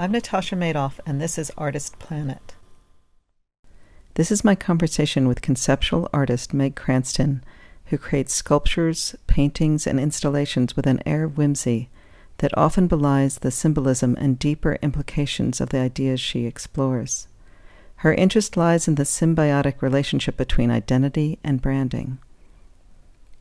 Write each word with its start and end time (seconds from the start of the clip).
I'm 0.00 0.12
Natasha 0.12 0.54
Madoff, 0.54 1.00
and 1.04 1.20
this 1.20 1.38
is 1.38 1.50
Artist 1.58 1.98
Planet. 1.98 2.54
This 4.14 4.30
is 4.30 4.44
my 4.44 4.54
conversation 4.54 5.26
with 5.26 5.42
conceptual 5.42 6.08
artist 6.12 6.54
Meg 6.54 6.76
Cranston, 6.76 7.42
who 7.86 7.98
creates 7.98 8.32
sculptures, 8.32 9.16
paintings, 9.26 9.88
and 9.88 9.98
installations 9.98 10.76
with 10.76 10.86
an 10.86 11.02
air 11.04 11.24
of 11.24 11.36
whimsy 11.36 11.88
that 12.36 12.56
often 12.56 12.86
belies 12.86 13.38
the 13.38 13.50
symbolism 13.50 14.16
and 14.20 14.38
deeper 14.38 14.78
implications 14.82 15.60
of 15.60 15.70
the 15.70 15.78
ideas 15.78 16.20
she 16.20 16.46
explores. 16.46 17.26
Her 17.96 18.14
interest 18.14 18.56
lies 18.56 18.86
in 18.86 18.94
the 18.94 19.02
symbiotic 19.02 19.82
relationship 19.82 20.36
between 20.36 20.70
identity 20.70 21.40
and 21.42 21.60
branding. 21.60 22.18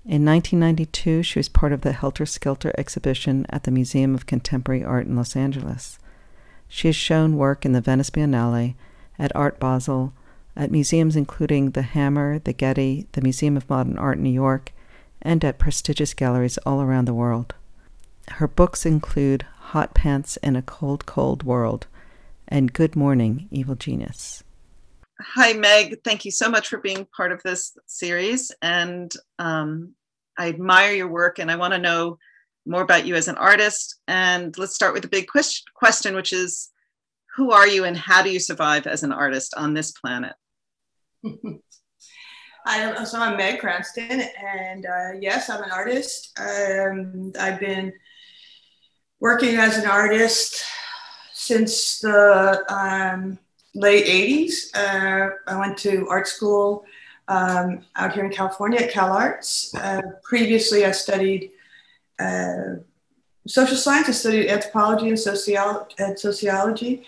In 0.06 0.26
1992, 0.26 1.22
she 1.22 1.38
was 1.38 1.50
part 1.50 1.72
of 1.72 1.82
the 1.82 1.94
Helter 1.94 2.26
Skelter 2.26 2.74
exhibition 2.80 3.46
at 3.50 3.66
the 3.66 3.72
Museum 3.72 4.16
of 4.16 4.26
Contemporary 4.26 4.84
Art 4.84 5.06
in 5.06 5.16
Los 5.16 5.36
Angeles. 5.36 6.00
She 6.68 6.88
has 6.88 6.96
shown 6.96 7.38
work 7.38 7.66
in 7.66 7.72
the 7.72 7.82
Venice 7.82 8.10
Biennale, 8.10 8.76
at 9.20 9.36
Art 9.36 9.60
Basel, 9.60 10.14
at 10.56 10.72
museums 10.72 11.16
including 11.16 11.72
the 11.72 11.82
Hammer, 11.82 12.40
the 12.40 12.54
Getty, 12.54 13.08
the 13.14 13.22
Museum 13.22 13.58
of 13.58 13.70
Modern 13.70 13.98
Art 13.98 14.18
in 14.18 14.24
New 14.24 14.30
York, 14.30 14.72
and 15.22 15.44
at 15.44 15.60
prestigious 15.60 16.14
galleries 16.14 16.58
all 16.60 16.82
around 16.82 17.06
the 17.06 17.14
world. 17.14 17.56
Her 18.30 18.48
books 18.48 18.86
include 18.86 19.46
Hot 19.72 19.94
Pants 19.94 20.38
in 20.38 20.56
a 20.56 20.62
Cold, 20.62 21.06
Cold 21.06 21.44
World 21.44 21.88
and 22.48 22.74
Good 22.74 22.96
Morning, 22.96 23.48
Evil 23.52 23.76
Genius. 23.76 24.44
Hi, 25.20 25.54
Meg. 25.54 25.98
Thank 26.04 26.26
you 26.26 26.32
so 26.32 26.50
much 26.50 26.68
for 26.68 26.78
being 26.78 27.08
part 27.16 27.32
of 27.32 27.42
this 27.44 27.76
series. 27.88 28.52
And 28.62 29.12
um, 29.40 29.94
I 30.38 30.48
admire 30.50 30.94
your 30.94 31.08
work 31.08 31.40
and 31.40 31.50
I 31.52 31.56
want 31.56 31.74
to 31.74 31.80
know 31.80 32.18
more 32.68 32.82
about 32.82 33.06
you 33.06 33.16
as 33.16 33.28
an 33.28 33.38
artist. 33.38 33.96
And 34.08 34.58
let's 34.58 34.76
start 34.76 34.94
with 34.94 35.04
the 35.04 35.10
big 35.10 35.28
question, 35.28 36.16
which 36.16 36.34
is 36.34 36.70
who 37.36 37.52
are 37.52 37.68
you 37.68 37.86
and 37.86 37.96
how 37.96 38.22
do 38.22 38.30
you 38.30 38.40
survive 38.40 38.88
as 38.88 39.04
an 39.04 39.12
artist 39.12 39.54
on 39.56 39.74
this 39.74 39.92
planet? 39.92 40.34
Hi, 42.66 43.04
so 43.06 43.20
I'm 43.20 43.38
Meg 43.38 43.60
Cranston, 43.60 44.24
and 44.46 44.86
uh, 44.86 45.12
yes, 45.22 45.50
I'm 45.50 45.64
an 45.64 45.72
artist. 45.72 46.38
Um, 46.38 47.32
I've 47.40 47.62
been 47.62 47.94
working 49.22 49.56
as 49.56 49.78
an 49.78 49.88
artist 49.88 50.66
since 51.34 52.00
the 52.00 52.66
um, 52.68 53.40
late 53.74 54.06
80s. 54.06 54.76
Uh, 54.76 55.30
I 55.48 55.58
went 55.58 55.78
to 55.78 56.08
art 56.10 56.28
school 56.28 56.84
um, 57.30 57.86
out 57.96 58.12
here 58.12 58.26
in 58.26 58.32
California 58.32 58.82
at 58.82 58.92
Cal 58.92 59.14
Arts. 59.14 59.74
Uh, 59.74 60.02
previously, 60.24 60.86
I 60.86 60.92
studied 60.92 61.52
uh, 62.20 62.82
social 63.48 63.78
science. 63.78 64.10
I 64.10 64.12
studied 64.12 64.50
anthropology 64.50 65.10
and, 65.10 65.18
sociolo- 65.18 65.88
and 66.00 66.20
sociology. 66.20 67.06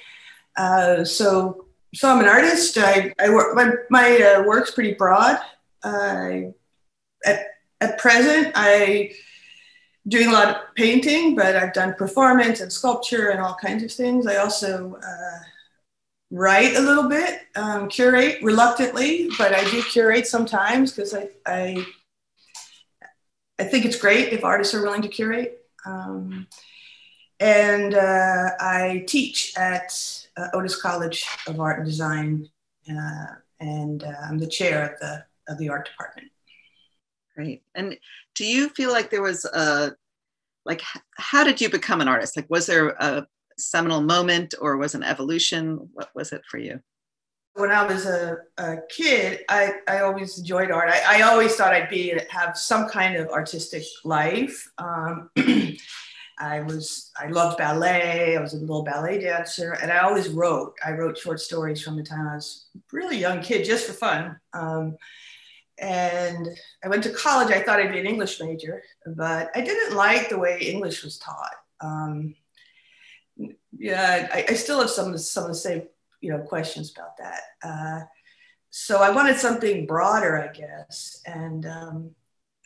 Uh, 0.56 1.04
so, 1.04 1.66
so 1.94 2.10
I'm 2.10 2.20
an 2.20 2.28
artist. 2.28 2.78
I, 2.78 3.14
I 3.20 3.30
work, 3.30 3.56
my, 3.56 3.72
my 3.90 4.22
uh, 4.22 4.44
work's 4.44 4.72
pretty 4.72 4.94
broad. 4.94 5.40
I, 5.84 6.54
at, 7.26 7.46
at 7.82 7.98
present, 7.98 8.52
I 8.56 9.12
doing 10.08 10.30
a 10.30 10.32
lot 10.32 10.50
of 10.50 10.56
painting, 10.76 11.36
but 11.36 11.56
I've 11.56 11.74
done 11.74 11.94
performance 11.94 12.62
and 12.62 12.72
sculpture 12.72 13.30
and 13.30 13.40
all 13.40 13.56
kinds 13.62 13.84
of 13.84 13.92
things. 13.92 14.28
I 14.28 14.38
also 14.38 14.96
uh, 14.96 15.40
write 16.32 16.76
a 16.76 16.82
little 16.82 17.08
bit, 17.08 17.42
um, 17.56 17.90
curate 17.90 18.40
reluctantly, 18.42 19.30
but 19.38 19.54
I 19.54 19.64
do 19.70 19.82
curate 19.84 20.28
sometimes 20.28 20.92
because 20.92 21.14
I, 21.14 21.30
I, 21.46 21.86
I 23.60 23.66
think 23.66 23.86
it's 23.86 24.00
great 24.00 24.32
if 24.32 24.44
artists 24.44 24.74
are 24.74 24.82
willing 24.82 25.02
to 25.02 25.10
curate. 25.10 25.66
Um, 25.86 26.48
and 27.40 27.94
uh, 27.94 28.52
I 28.60 29.04
teach 29.08 29.54
at 29.58 29.94
uh, 30.38 30.48
Otis 30.54 30.82
College 30.82 31.26
of 31.48 31.60
Art 31.60 31.80
and 31.80 31.86
Design, 31.86 32.50
uh, 32.90 33.26
and 33.60 34.04
uh, 34.04 34.14
I'm 34.24 34.40
the 34.40 34.48
chair 34.48 34.94
of 34.94 35.00
the 35.00 35.26
of 35.52 35.58
the 35.58 35.70
art 35.70 35.86
department. 35.86 36.32
Great. 37.36 37.64
And 37.76 37.98
do 38.36 38.46
you 38.46 38.70
feel 38.70 38.92
like 38.92 39.10
there 39.10 39.22
was 39.22 39.46
a 39.46 39.96
like 40.66 40.82
how 41.16 41.44
did 41.44 41.62
you 41.62 41.70
become 41.70 42.02
an 42.02 42.08
artist? 42.08 42.36
Like 42.36 42.50
was 42.50 42.66
there 42.66 42.90
a 42.90 43.26
seminal 43.58 44.02
moment 44.02 44.54
or 44.60 44.78
was 44.78 44.96
an 44.96 45.04
evolution? 45.04 45.90
What 45.94 46.10
was 46.16 46.32
it 46.34 46.42
for 46.50 46.58
you? 46.58 46.82
When 47.54 47.72
I 47.72 47.86
was 47.86 48.06
a, 48.06 48.38
a 48.58 48.78
kid, 48.90 49.42
I, 49.50 49.74
I 49.88 50.00
always 50.02 50.38
enjoyed 50.38 50.72
art. 50.72 50.90
I, 50.90 51.20
I 51.20 51.22
always 51.24 51.56
thought 51.56 51.74
I'd 51.74 51.90
be 51.90 52.14
have 52.30 52.58
some 52.58 52.88
kind 52.88 53.16
of 53.18 53.28
artistic 53.30 53.84
life. 54.06 54.70
Um, 54.78 55.30
I 56.40 56.62
was 56.62 57.12
I 57.20 57.28
loved 57.28 57.58
ballet. 57.58 58.38
I 58.38 58.42
was 58.42 58.54
a 58.54 58.58
little 58.58 58.84
ballet 58.84 59.20
dancer, 59.20 59.74
and 59.74 59.92
I 59.92 60.00
always 60.00 60.30
wrote. 60.30 60.74
I 60.86 60.92
wrote 60.92 61.18
short 61.18 61.42
stories 61.42 61.82
from 61.82 61.98
the 61.98 62.04
time 62.04 62.28
I 62.28 62.36
was 62.36 62.68
a 62.76 62.80
really 62.94 63.18
young 63.18 63.42
kid, 63.42 63.66
just 63.66 63.88
for 63.88 63.94
fun. 63.94 64.40
Um, 64.54 64.96
and 65.78 66.48
I 66.84 66.88
went 66.88 67.04
to 67.04 67.10
college. 67.12 67.52
I 67.52 67.62
thought 67.62 67.80
I'd 67.80 67.92
be 67.92 68.00
an 68.00 68.08
English 68.08 68.40
major, 68.40 68.82
but 69.06 69.50
I 69.56 69.62
didn't 69.62 69.96
like 69.96 70.30
the 70.30 70.40
way 70.40 70.60
English 70.60 71.04
was 71.04 71.18
taught. 71.18 71.56
Um, 71.82 72.36
yeah, 73.78 74.28
I, 74.32 74.46
I, 74.50 74.54
still 74.54 74.80
have 74.80 74.90
some 74.90 75.18
some 75.18 75.44
of 75.44 75.50
the 75.50 75.56
same 75.56 75.84
you 76.22 76.32
know 76.32 76.40
questions 76.40 76.94
about 76.96 77.18
that. 77.18 77.42
Uh, 77.64 78.06
so 78.70 79.02
I 79.02 79.10
wanted 79.10 79.38
something 79.38 79.86
broader, 79.86 80.42
I 80.42 80.54
guess, 80.54 81.22
and 81.26 81.66
um, 81.66 82.12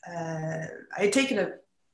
uh, 0.08 0.66
I 0.98 1.02
had 1.02 1.14
taken 1.14 1.40
a 1.40 1.54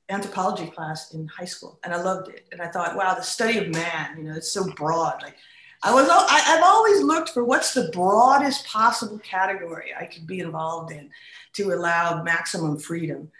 anthropology 0.09 0.67
class 0.67 1.13
in 1.13 1.27
high 1.27 1.45
school, 1.45 1.79
and 1.83 1.93
I 1.93 2.01
loved 2.01 2.29
it. 2.29 2.47
And 2.51 2.61
I 2.61 2.67
thought, 2.67 2.95
wow, 2.95 3.13
the 3.13 3.21
study 3.21 3.59
of 3.59 3.69
man, 3.69 4.17
you 4.17 4.23
know, 4.23 4.35
it's 4.35 4.51
so 4.51 4.71
broad. 4.73 5.21
Like 5.21 5.35
I 5.83 5.93
was, 5.93 6.09
I, 6.09 6.39
have 6.39 6.63
always 6.63 7.01
looked 7.03 7.29
for 7.29 7.43
what's 7.43 7.73
the 7.73 7.89
broadest 7.93 8.65
possible 8.67 9.19
category 9.19 9.91
I 9.97 10.05
could 10.05 10.27
be 10.27 10.39
involved 10.39 10.91
in 10.91 11.09
to 11.53 11.73
allow 11.73 12.23
maximum 12.23 12.77
freedom. 12.77 13.31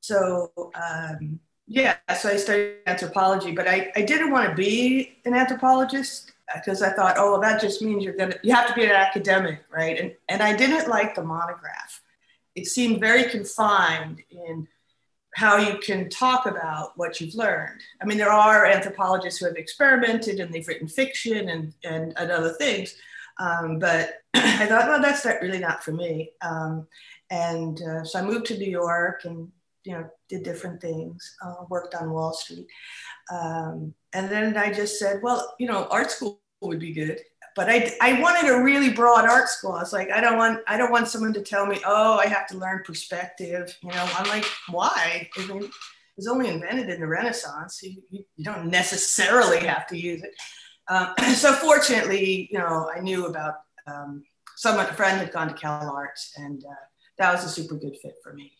So, 0.00 0.52
um, 0.74 1.40
yeah, 1.66 1.96
so 2.18 2.28
I 2.28 2.36
studied 2.36 2.76
anthropology, 2.86 3.52
but 3.52 3.66
I, 3.66 3.90
I 3.96 4.02
didn't 4.02 4.30
want 4.30 4.48
to 4.48 4.54
be 4.54 5.18
an 5.24 5.34
anthropologist 5.34 6.32
because 6.54 6.82
I 6.82 6.90
thought, 6.90 7.16
oh, 7.18 7.32
well, 7.32 7.40
that 7.40 7.60
just 7.60 7.80
means 7.80 8.04
you're 8.04 8.16
gonna, 8.16 8.36
you 8.42 8.54
have 8.54 8.68
to 8.68 8.74
be 8.74 8.84
an 8.84 8.90
academic, 8.90 9.64
right? 9.70 9.98
And, 9.98 10.14
and 10.28 10.42
I 10.42 10.54
didn't 10.54 10.88
like 10.88 11.14
the 11.14 11.22
monograph. 11.22 12.02
It 12.54 12.66
seemed 12.66 13.00
very 13.00 13.24
confined 13.24 14.22
in 14.30 14.68
how 15.34 15.56
you 15.56 15.78
can 15.78 16.08
talk 16.08 16.46
about 16.46 16.96
what 16.96 17.20
you've 17.20 17.34
learned. 17.34 17.80
I 18.00 18.04
mean, 18.04 18.18
there 18.18 18.30
are 18.30 18.66
anthropologists 18.66 19.40
who 19.40 19.46
have 19.46 19.56
experimented 19.56 20.38
and 20.38 20.52
they've 20.52 20.66
written 20.66 20.86
fiction 20.86 21.48
and, 21.48 21.74
and, 21.82 22.12
and 22.16 22.30
other 22.30 22.50
things. 22.52 22.94
Um, 23.38 23.80
but 23.80 24.22
I 24.34 24.66
thought, 24.66 24.86
well, 24.88 25.02
that's 25.02 25.24
not 25.24 25.40
really 25.42 25.58
not 25.58 25.82
for 25.82 25.92
me. 25.92 26.30
Um, 26.40 26.86
and 27.30 27.80
uh, 27.82 28.04
so 28.04 28.20
I 28.20 28.22
moved 28.22 28.46
to 28.46 28.58
New 28.58 28.70
York 28.70 29.24
and, 29.24 29.50
you 29.82 29.94
know, 29.94 30.08
did 30.28 30.44
different 30.44 30.80
things, 30.80 31.36
uh, 31.44 31.64
worked 31.68 31.94
on 31.96 32.12
Wall 32.12 32.32
Street. 32.32 32.66
Um, 33.32 33.94
and 34.12 34.30
then 34.30 34.56
I 34.56 34.72
just 34.72 34.98
said, 34.98 35.20
well, 35.22 35.54
you 35.58 35.66
know, 35.66 35.86
art 35.90 36.10
school 36.10 36.40
would 36.60 36.78
be 36.78 36.92
good 36.92 37.20
but 37.54 37.70
I, 37.70 37.92
I 38.00 38.20
wanted 38.20 38.50
a 38.50 38.62
really 38.62 38.90
broad 38.90 39.28
art 39.28 39.48
school. 39.48 39.72
I 39.72 39.80
was 39.80 39.92
like, 39.92 40.10
I 40.10 40.20
don't 40.20 40.36
want 40.36 40.60
I 40.66 40.76
don't 40.76 40.90
want 40.90 41.08
someone 41.08 41.32
to 41.34 41.42
tell 41.42 41.66
me, 41.66 41.78
oh, 41.86 42.18
I 42.18 42.26
have 42.26 42.46
to 42.48 42.58
learn 42.58 42.82
perspective. 42.84 43.76
You 43.82 43.90
know, 43.90 44.08
I'm 44.16 44.28
like, 44.28 44.44
why? 44.68 45.28
I 45.36 45.46
mean, 45.46 45.62
it 45.62 45.70
was 46.16 46.26
only 46.26 46.48
invented 46.48 46.90
in 46.90 47.00
the 47.00 47.06
Renaissance. 47.06 47.80
You, 47.82 48.02
you, 48.10 48.24
you 48.36 48.44
don't 48.44 48.68
necessarily 48.68 49.58
have 49.66 49.86
to 49.88 49.96
use 49.96 50.22
it. 50.22 50.32
Um, 50.88 51.14
so 51.34 51.52
fortunately, 51.52 52.48
you 52.50 52.58
know, 52.58 52.90
I 52.94 53.00
knew 53.00 53.26
about 53.26 53.54
um, 53.86 54.24
someone, 54.56 54.86
a 54.86 54.92
friend 54.92 55.18
had 55.18 55.32
gone 55.32 55.48
to 55.48 55.54
Cal 55.54 55.90
Arts, 55.94 56.32
and 56.36 56.62
uh, 56.64 56.74
that 57.18 57.32
was 57.32 57.44
a 57.44 57.48
super 57.48 57.76
good 57.76 57.96
fit 58.02 58.14
for 58.22 58.32
me. 58.32 58.52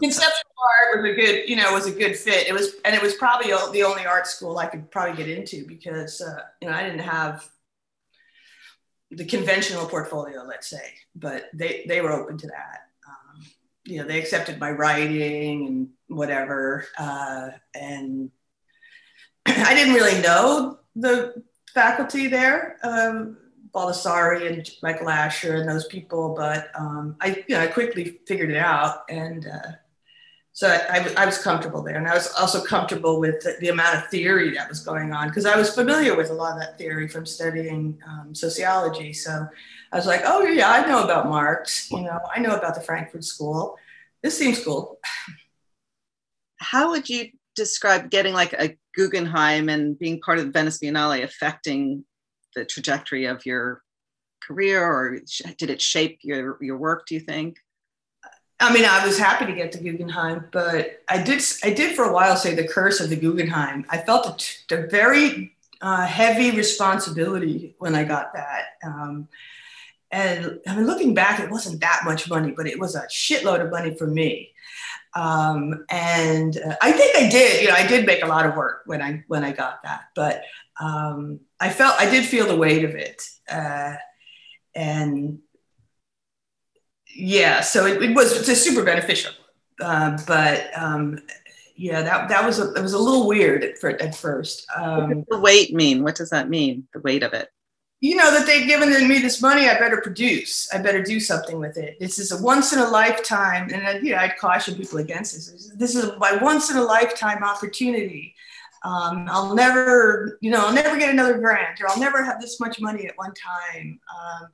Conceptual 0.00 0.45
art 0.58 1.02
was 1.02 1.12
a 1.12 1.14
good, 1.14 1.48
you 1.48 1.56
know, 1.56 1.72
was 1.72 1.86
a 1.86 1.92
good 1.92 2.16
fit. 2.16 2.48
It 2.48 2.52
was, 2.52 2.74
and 2.84 2.94
it 2.94 3.02
was 3.02 3.14
probably 3.14 3.50
the 3.50 3.84
only 3.84 4.06
art 4.06 4.26
school 4.26 4.58
I 4.58 4.66
could 4.66 4.90
probably 4.90 5.16
get 5.16 5.28
into 5.28 5.66
because, 5.66 6.20
uh, 6.20 6.40
you 6.60 6.68
know, 6.68 6.74
I 6.74 6.82
didn't 6.82 7.00
have 7.00 7.48
the 9.10 9.24
conventional 9.24 9.86
portfolio, 9.86 10.42
let's 10.44 10.68
say, 10.68 10.94
but 11.14 11.44
they, 11.54 11.84
they 11.88 12.00
were 12.00 12.12
open 12.12 12.38
to 12.38 12.46
that. 12.48 12.88
Um, 13.06 13.46
you 13.84 13.98
know, 13.98 14.06
they 14.06 14.18
accepted 14.18 14.58
my 14.58 14.70
writing 14.70 15.66
and 15.66 15.88
whatever. 16.08 16.86
Uh, 16.98 17.50
and 17.74 18.30
I 19.46 19.74
didn't 19.74 19.94
really 19.94 20.20
know 20.22 20.78
the 20.96 21.42
faculty 21.72 22.26
there, 22.26 22.78
um, 22.82 23.36
Baldessari 23.74 24.50
and 24.50 24.68
Michael 24.82 25.10
Asher 25.10 25.56
and 25.56 25.68
those 25.68 25.86
people, 25.86 26.34
but 26.34 26.70
um, 26.74 27.16
I, 27.20 27.44
you 27.46 27.54
know, 27.54 27.60
I 27.60 27.66
quickly 27.66 28.20
figured 28.26 28.50
it 28.50 28.56
out. 28.56 29.02
And 29.10 29.46
uh, 29.46 29.72
so 30.56 30.68
I, 30.68 31.12
I, 31.18 31.26
was 31.26 31.36
comfortable 31.36 31.82
there. 31.82 31.96
And 31.96 32.08
I 32.08 32.14
was 32.14 32.32
also 32.32 32.64
comfortable 32.64 33.20
with 33.20 33.42
the, 33.42 33.58
the 33.60 33.68
amount 33.68 33.98
of 33.98 34.08
theory 34.08 34.54
that 34.54 34.70
was 34.70 34.80
going 34.80 35.12
on 35.12 35.28
because 35.28 35.44
I 35.44 35.54
was 35.54 35.74
familiar 35.74 36.16
with 36.16 36.30
a 36.30 36.32
lot 36.32 36.54
of 36.54 36.60
that 36.60 36.78
theory 36.78 37.08
from 37.08 37.26
studying 37.26 37.98
um, 38.08 38.34
sociology. 38.34 39.12
So 39.12 39.46
I 39.92 39.96
was 39.96 40.06
like, 40.06 40.22
oh, 40.24 40.44
yeah, 40.44 40.70
I 40.70 40.86
know 40.86 41.04
about 41.04 41.28
Marx. 41.28 41.90
You 41.90 42.00
know, 42.00 42.18
I 42.34 42.40
know 42.40 42.56
about 42.56 42.74
the 42.74 42.80
Frankfurt 42.80 43.22
School. 43.22 43.76
This 44.22 44.38
seems 44.38 44.64
cool. 44.64 44.98
How 46.56 46.88
would 46.88 47.10
you 47.10 47.32
describe 47.54 48.08
getting 48.08 48.32
like 48.32 48.54
a 48.54 48.78
Guggenheim 48.94 49.68
and 49.68 49.98
being 49.98 50.22
part 50.22 50.38
of 50.38 50.46
the 50.46 50.52
Venice 50.52 50.78
Biennale 50.78 51.22
affecting 51.22 52.06
the 52.54 52.64
trajectory 52.64 53.26
of 53.26 53.44
your 53.44 53.82
career, 54.42 54.82
or 54.82 55.20
did 55.58 55.68
it 55.68 55.82
shape 55.82 56.20
your 56.22 56.56
your 56.62 56.78
work? 56.78 57.04
Do 57.06 57.14
you 57.14 57.20
think? 57.20 57.58
I 58.58 58.72
mean, 58.72 58.84
I 58.86 59.04
was 59.04 59.18
happy 59.18 59.44
to 59.46 59.52
get 59.52 59.72
the 59.72 59.78
Guggenheim, 59.78 60.46
but 60.50 61.02
I 61.08 61.22
did 61.22 61.42
I 61.62 61.70
did 61.70 61.94
for 61.94 62.04
a 62.04 62.12
while 62.12 62.36
say 62.36 62.54
the 62.54 62.66
curse 62.66 63.00
of 63.00 63.10
the 63.10 63.16
Guggenheim. 63.16 63.84
I 63.90 63.98
felt 63.98 64.50
a, 64.70 64.74
a 64.74 64.86
very 64.86 65.54
uh, 65.82 66.06
heavy 66.06 66.56
responsibility 66.56 67.74
when 67.78 67.94
I 67.94 68.04
got 68.04 68.32
that. 68.32 68.64
Um, 68.82 69.28
and 70.10 70.60
I 70.66 70.76
mean, 70.76 70.86
looking 70.86 71.12
back, 71.12 71.40
it 71.40 71.50
wasn't 71.50 71.80
that 71.80 72.02
much 72.04 72.30
money, 72.30 72.52
but 72.52 72.66
it 72.66 72.78
was 72.78 72.94
a 72.94 73.02
shitload 73.08 73.62
of 73.62 73.70
money 73.70 73.94
for 73.94 74.06
me. 74.06 74.52
Um, 75.14 75.84
and 75.90 76.56
uh, 76.58 76.76
I 76.80 76.92
think 76.92 77.16
I 77.16 77.28
did, 77.28 77.62
you 77.62 77.68
know, 77.68 77.74
I 77.74 77.86
did 77.86 78.06
make 78.06 78.22
a 78.22 78.26
lot 78.26 78.46
of 78.46 78.54
work 78.54 78.82
when 78.86 79.02
I 79.02 79.24
when 79.28 79.44
I 79.44 79.52
got 79.52 79.82
that, 79.82 80.04
but 80.14 80.42
um, 80.80 81.40
I 81.58 81.70
felt 81.70 82.00
I 82.00 82.08
did 82.10 82.24
feel 82.24 82.46
the 82.46 82.56
weight 82.56 82.84
of 82.84 82.94
it, 82.94 83.22
uh, 83.50 83.94
and 84.74 85.38
yeah, 87.16 87.60
so 87.60 87.86
it, 87.86 88.02
it 88.02 88.14
was 88.14 88.38
it's 88.38 88.48
a 88.48 88.56
super 88.56 88.84
beneficial, 88.84 89.32
uh, 89.80 90.18
but 90.26 90.70
um, 90.76 91.18
yeah, 91.76 92.02
that 92.02 92.28
that 92.28 92.44
was 92.44 92.58
a, 92.58 92.72
it 92.74 92.82
was 92.82 92.92
a 92.92 92.98
little 92.98 93.26
weird 93.26 93.64
at, 93.64 93.82
at 94.00 94.14
first. 94.14 94.66
what 94.76 95.08
does 95.08 95.24
the 95.28 95.38
weight 95.38 95.74
mean? 95.74 96.02
What 96.02 96.14
does 96.14 96.30
that 96.30 96.48
mean? 96.48 96.86
The 96.92 97.00
weight 97.00 97.22
of 97.22 97.32
it? 97.32 97.48
you 98.00 98.14
know 98.14 98.30
that 98.30 98.46
they've 98.46 98.66
given 98.66 99.08
me 99.08 99.18
this 99.20 99.40
money 99.40 99.68
i 99.68 99.78
better 99.78 100.00
produce 100.00 100.68
i 100.72 100.78
better 100.78 101.02
do 101.02 101.18
something 101.18 101.58
with 101.58 101.76
it 101.76 101.98
this 101.98 102.18
is 102.18 102.30
a 102.30 102.42
once 102.42 102.72
in 102.72 102.78
a 102.78 102.88
lifetime 102.88 103.70
and 103.72 103.86
I, 103.86 103.98
you 103.98 104.12
know, 104.12 104.18
i'd 104.18 104.36
caution 104.36 104.74
people 104.74 104.98
against 104.98 105.34
this 105.34 105.72
this 105.76 105.94
is 105.94 106.10
my 106.18 106.36
once 106.36 106.70
in 106.70 106.76
a 106.76 106.82
lifetime 106.82 107.42
opportunity 107.42 108.34
um, 108.82 109.26
i'll 109.30 109.54
never 109.54 110.38
you 110.40 110.50
know 110.50 110.66
i'll 110.66 110.74
never 110.74 110.98
get 110.98 111.10
another 111.10 111.38
grant 111.38 111.80
or 111.80 111.88
i'll 111.88 111.98
never 111.98 112.22
have 112.22 112.40
this 112.40 112.60
much 112.60 112.80
money 112.80 113.06
at 113.06 113.16
one 113.16 113.32
time 113.34 113.98
um, 114.10 114.48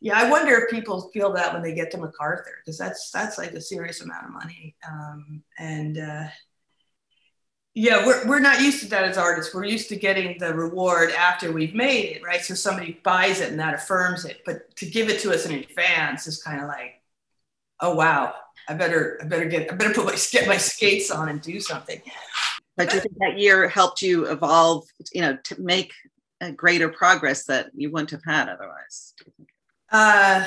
yeah 0.00 0.18
i 0.18 0.30
wonder 0.30 0.54
if 0.56 0.70
people 0.70 1.10
feel 1.12 1.32
that 1.32 1.52
when 1.52 1.62
they 1.62 1.74
get 1.74 1.90
to 1.90 1.98
MacArthur 1.98 2.56
because 2.64 2.78
that's 2.78 3.10
that's 3.10 3.38
like 3.38 3.52
a 3.52 3.60
serious 3.60 4.00
amount 4.00 4.26
of 4.26 4.32
money. 4.32 4.74
Um, 4.88 5.42
and 5.58 5.98
uh, 5.98 6.24
yeah 7.74 8.06
we're, 8.06 8.26
we're 8.26 8.40
not 8.40 8.60
used 8.60 8.80
to 8.80 8.88
that 8.88 9.04
as 9.04 9.18
artists. 9.18 9.54
We're 9.54 9.64
used 9.64 9.88
to 9.90 9.96
getting 9.96 10.38
the 10.38 10.54
reward 10.54 11.10
after 11.12 11.52
we've 11.52 11.74
made 11.74 12.16
it 12.16 12.22
right? 12.22 12.42
So 12.42 12.54
somebody 12.54 13.00
buys 13.02 13.40
it 13.40 13.50
and 13.50 13.60
that 13.60 13.74
affirms 13.74 14.24
it. 14.24 14.42
But 14.44 14.74
to 14.76 14.86
give 14.86 15.08
it 15.08 15.20
to 15.20 15.32
us 15.32 15.46
in 15.46 15.52
advance 15.52 16.26
is 16.26 16.42
kind 16.42 16.60
of 16.60 16.66
like 16.66 17.00
oh 17.82 17.94
wow 17.94 18.34
i 18.68 18.74
better 18.74 19.18
i 19.22 19.24
better 19.24 19.46
get 19.46 19.72
i 19.72 19.74
better 19.74 19.94
put 19.94 20.04
my 20.04 20.16
get 20.30 20.46
my 20.46 20.56
skates 20.56 21.10
on 21.10 21.28
and 21.28 21.40
do 21.40 21.60
something. 21.60 22.00
But 22.76 22.88
do 22.88 22.96
you 22.96 23.02
think 23.02 23.16
that 23.18 23.38
year 23.38 23.68
helped 23.68 24.00
you 24.00 24.26
evolve 24.26 24.86
you 25.12 25.20
know 25.20 25.36
to 25.44 25.60
make 25.60 25.92
a 26.40 26.50
greater 26.50 26.88
progress 26.88 27.44
that 27.44 27.70
you 27.74 27.90
wouldn't 27.90 28.10
have 28.10 28.24
had 28.24 28.48
otherwise 28.48 29.12
uh 29.90 30.46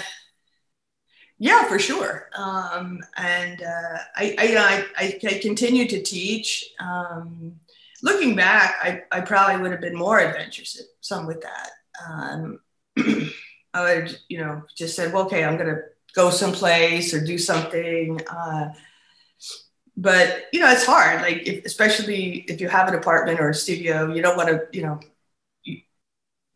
yeah, 1.40 1.68
for 1.68 1.78
sure. 1.78 2.30
Um, 2.38 3.02
and 3.18 3.62
uh, 3.62 3.98
I, 4.16 4.36
I, 4.38 4.44
you 4.44 4.56
know, 4.56 4.64
I, 4.64 4.86
I, 4.98 5.20
I 5.26 5.40
continue 5.42 5.88
to 5.90 6.02
teach. 6.02 6.72
Um, 6.80 7.60
looking 8.02 8.34
back, 8.34 8.76
I, 8.82 9.02
I 9.12 9.20
probably 9.20 9.62
would 9.62 9.72
have 9.72 9.82
been 9.82 9.98
more 9.98 10.20
adventurous 10.20 10.82
some 11.02 11.26
with 11.26 11.42
that. 11.42 11.72
Um, 12.08 12.60
I 13.74 13.82
would, 13.82 14.18
you 14.30 14.38
know, 14.38 14.62
just 14.78 14.96
said, 14.96 15.12
well, 15.12 15.26
okay, 15.26 15.44
I'm 15.44 15.58
going 15.58 15.76
to 15.76 15.82
go 16.16 16.30
someplace 16.30 17.14
or 17.14 17.26
do 17.26 17.38
something. 17.38 18.22
Uh, 18.26 18.70
but 19.98 20.46
you 20.54 20.60
know, 20.60 20.72
it's 20.72 20.86
hard. 20.86 21.22
Like, 21.22 21.46
if, 21.46 21.66
especially 21.66 22.46
if 22.48 22.62
you 22.62 22.70
have 22.70 22.88
an 22.88 22.96
apartment 22.96 23.40
or 23.40 23.50
a 23.50 23.54
studio, 23.54 24.14
you 24.14 24.22
don't 24.22 24.38
want 24.38 24.50
to, 24.50 24.62
you 24.72 24.84
know, 24.84 25.00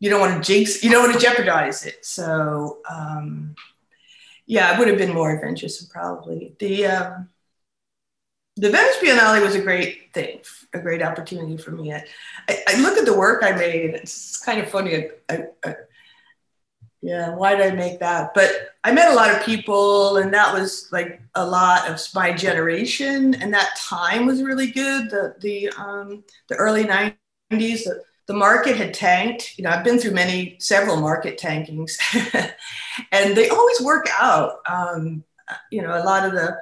you 0.00 0.10
don't 0.10 0.20
want 0.20 0.42
to 0.42 0.46
jinx, 0.46 0.82
you 0.82 0.90
don't 0.90 1.08
want 1.08 1.18
to 1.18 1.24
jeopardize 1.24 1.84
it. 1.84 2.04
So, 2.04 2.78
um, 2.88 3.54
yeah, 4.46 4.74
it 4.74 4.78
would 4.78 4.88
have 4.88 4.98
been 4.98 5.14
more 5.14 5.34
adventurous 5.34 5.82
probably. 5.84 6.54
The 6.58 6.86
um, 6.86 7.28
the 8.56 8.70
Venice 8.70 8.96
Biennale 8.96 9.42
was 9.42 9.54
a 9.54 9.62
great 9.62 10.12
thing, 10.12 10.40
a 10.74 10.80
great 10.80 11.02
opportunity 11.02 11.56
for 11.56 11.70
me. 11.70 11.92
I, 11.92 12.04
I 12.48 12.80
look 12.80 12.98
at 12.98 13.04
the 13.04 13.16
work 13.16 13.42
I 13.44 13.52
made, 13.52 13.94
it's 13.94 14.38
kind 14.38 14.60
of 14.60 14.68
funny. 14.68 15.08
I, 15.28 15.44
I, 15.64 15.76
yeah, 17.00 17.34
why 17.36 17.54
did 17.54 17.72
I 17.72 17.76
make 17.76 18.00
that? 18.00 18.34
But 18.34 18.50
I 18.82 18.90
met 18.90 19.12
a 19.12 19.14
lot 19.14 19.30
of 19.30 19.44
people, 19.44 20.16
and 20.16 20.34
that 20.34 20.52
was 20.52 20.88
like 20.90 21.20
a 21.36 21.46
lot 21.46 21.88
of 21.88 22.00
my 22.14 22.32
generation, 22.32 23.34
and 23.34 23.54
that 23.54 23.76
time 23.76 24.26
was 24.26 24.42
really 24.42 24.72
good. 24.72 25.08
The 25.10 25.36
the 25.38 25.70
um, 25.78 26.24
the 26.48 26.56
early 26.56 26.84
'90s, 26.84 27.14
the, 27.84 28.02
the 28.28 28.34
market 28.34 28.76
had 28.76 28.94
tanked. 28.94 29.58
You 29.58 29.64
know, 29.64 29.70
I've 29.70 29.82
been 29.82 29.98
through 29.98 30.12
many, 30.12 30.56
several 30.60 30.98
market 30.98 31.38
tankings, 31.38 31.96
and 33.12 33.36
they 33.36 33.48
always 33.48 33.80
work 33.80 34.06
out. 34.16 34.60
Um, 34.68 35.24
you 35.72 35.82
know, 35.82 35.90
a 35.90 36.04
lot 36.04 36.24
of 36.24 36.32
the 36.32 36.56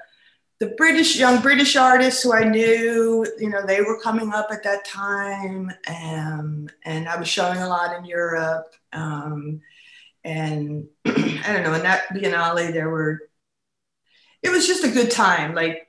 the 0.58 0.68
British 0.78 1.18
young 1.18 1.42
British 1.42 1.76
artists 1.76 2.22
who 2.22 2.32
I 2.32 2.44
knew, 2.44 3.26
you 3.38 3.50
know, 3.50 3.66
they 3.66 3.82
were 3.82 4.00
coming 4.00 4.32
up 4.32 4.48
at 4.50 4.62
that 4.62 4.86
time, 4.86 5.70
and 5.86 6.72
and 6.84 7.08
I 7.08 7.18
was 7.18 7.28
showing 7.28 7.58
a 7.58 7.68
lot 7.68 7.96
in 7.98 8.04
Europe. 8.04 8.72
Um, 8.92 9.60
and 10.24 10.88
I 11.04 11.52
don't 11.52 11.64
know, 11.64 11.74
in 11.74 11.82
that 11.82 12.08
Biennale, 12.14 12.72
there 12.72 12.88
were. 12.88 13.20
It 14.42 14.50
was 14.50 14.68
just 14.68 14.84
a 14.84 14.90
good 14.90 15.10
time, 15.10 15.56
like 15.56 15.88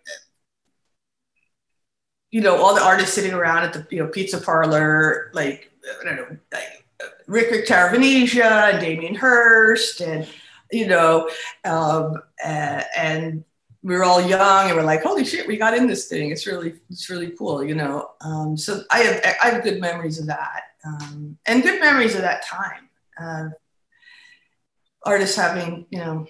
you 2.31 2.41
know, 2.41 2.57
all 2.57 2.75
the 2.75 2.83
artists 2.83 3.13
sitting 3.15 3.33
around 3.33 3.63
at 3.63 3.73
the 3.73 3.85
you 3.89 4.03
know 4.03 4.09
pizza 4.09 4.39
parlor, 4.39 5.31
like 5.33 5.71
I 6.01 6.03
don't 6.03 6.15
know, 6.15 6.37
like 6.51 6.85
Rirkrit 7.27 7.67
Tiravanija 7.67 8.73
and 8.73 8.79
Damien 8.79 9.15
Hirst, 9.15 10.01
and 10.01 10.27
you 10.71 10.87
know, 10.87 11.29
um, 11.63 12.17
uh, 12.43 12.83
and 12.97 13.43
we 13.83 13.95
were 13.95 14.03
all 14.03 14.21
young 14.21 14.67
and 14.67 14.75
we're 14.75 14.83
like, 14.83 15.03
holy 15.03 15.23
shit, 15.23 15.47
we 15.47 15.55
got 15.55 15.73
in 15.73 15.87
this 15.87 16.07
thing. 16.07 16.31
It's 16.31 16.45
really, 16.45 16.73
it's 16.89 17.09
really 17.09 17.31
cool, 17.31 17.63
you 17.63 17.75
know. 17.75 18.11
Um, 18.19 18.57
so 18.57 18.83
I 18.91 18.99
have, 18.99 19.37
I 19.41 19.49
have 19.49 19.63
good 19.63 19.79
memories 19.79 20.19
of 20.19 20.27
that, 20.27 20.63
um, 20.85 21.37
and 21.45 21.63
good 21.63 21.79
memories 21.79 22.15
of 22.15 22.21
that 22.21 22.43
time. 22.43 22.89
Uh, 23.19 23.49
artists 25.03 25.37
having, 25.37 25.85
you 25.89 25.99
know, 25.99 26.27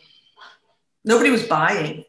nobody 1.03 1.31
was 1.31 1.43
buying, 1.47 2.05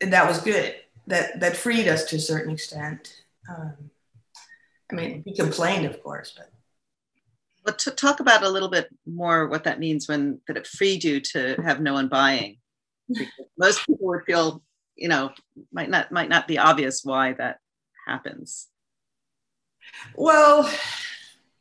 and 0.00 0.12
that 0.14 0.26
was 0.26 0.40
good 0.40 0.74
that 1.08 1.40
that 1.40 1.56
freed 1.56 1.88
us 1.88 2.04
to 2.04 2.16
a 2.16 2.20
certain 2.20 2.52
extent. 2.52 3.22
Um, 3.48 3.90
I 4.90 4.94
mean, 4.94 5.22
we 5.26 5.34
complained, 5.34 5.86
of 5.86 6.02
course, 6.02 6.32
but. 6.36 6.50
But 7.64 7.78
to 7.80 7.90
talk 7.90 8.20
about 8.20 8.44
a 8.44 8.48
little 8.48 8.70
bit 8.70 8.88
more 9.04 9.46
what 9.48 9.64
that 9.64 9.78
means 9.78 10.08
when 10.08 10.40
that 10.46 10.56
it 10.56 10.66
freed 10.66 11.04
you 11.04 11.20
to 11.20 11.54
have 11.62 11.82
no 11.82 11.92
one 11.92 12.08
buying. 12.08 12.56
most 13.58 13.84
people 13.86 14.06
would 14.06 14.24
feel, 14.24 14.62
you 14.96 15.08
know, 15.08 15.32
might 15.70 15.90
not 15.90 16.10
might 16.10 16.30
not 16.30 16.48
be 16.48 16.56
obvious 16.56 17.04
why 17.04 17.34
that 17.34 17.58
happens. 18.06 18.68
Well, 20.14 20.70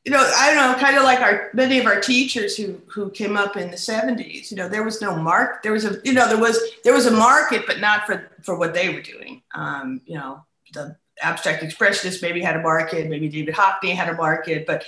you 0.08 0.14
know, 0.14 0.32
I 0.38 0.54
don't 0.54 0.72
know, 0.72 0.80
kind 0.80 0.96
of 0.96 1.04
like 1.04 1.20
our 1.20 1.50
many 1.52 1.80
of 1.80 1.86
our 1.86 2.00
teachers 2.00 2.56
who 2.56 2.82
who 2.88 3.10
came 3.10 3.36
up 3.36 3.58
in 3.58 3.70
the 3.70 3.76
70s, 3.76 4.50
you 4.50 4.56
know, 4.56 4.70
there 4.70 4.86
was 4.86 5.02
no 5.02 5.18
mark. 5.18 5.64
There 5.64 5.74
was 5.74 5.84
a, 5.84 6.00
you 6.06 6.14
know, 6.14 6.30
there 6.30 6.38
was 6.38 6.58
there 6.86 6.94
was 6.94 7.08
a 7.08 7.12
market, 7.12 7.64
but 7.68 7.82
not 7.82 8.06
for 8.06 8.32
for 8.42 8.58
what 8.58 8.74
they 8.74 8.88
were 8.88 9.02
doing. 9.02 9.42
Um, 9.54 10.00
you 10.06 10.16
know, 10.16 10.46
the 10.72 10.96
abstract 11.22 11.62
expressionists 11.62 12.22
maybe 12.22 12.40
had 12.40 12.56
a 12.56 12.62
market, 12.62 13.10
maybe 13.10 13.28
David 13.28 13.54
Hockney 13.54 13.94
had 13.94 14.08
a 14.08 14.14
market, 14.14 14.66
but 14.66 14.86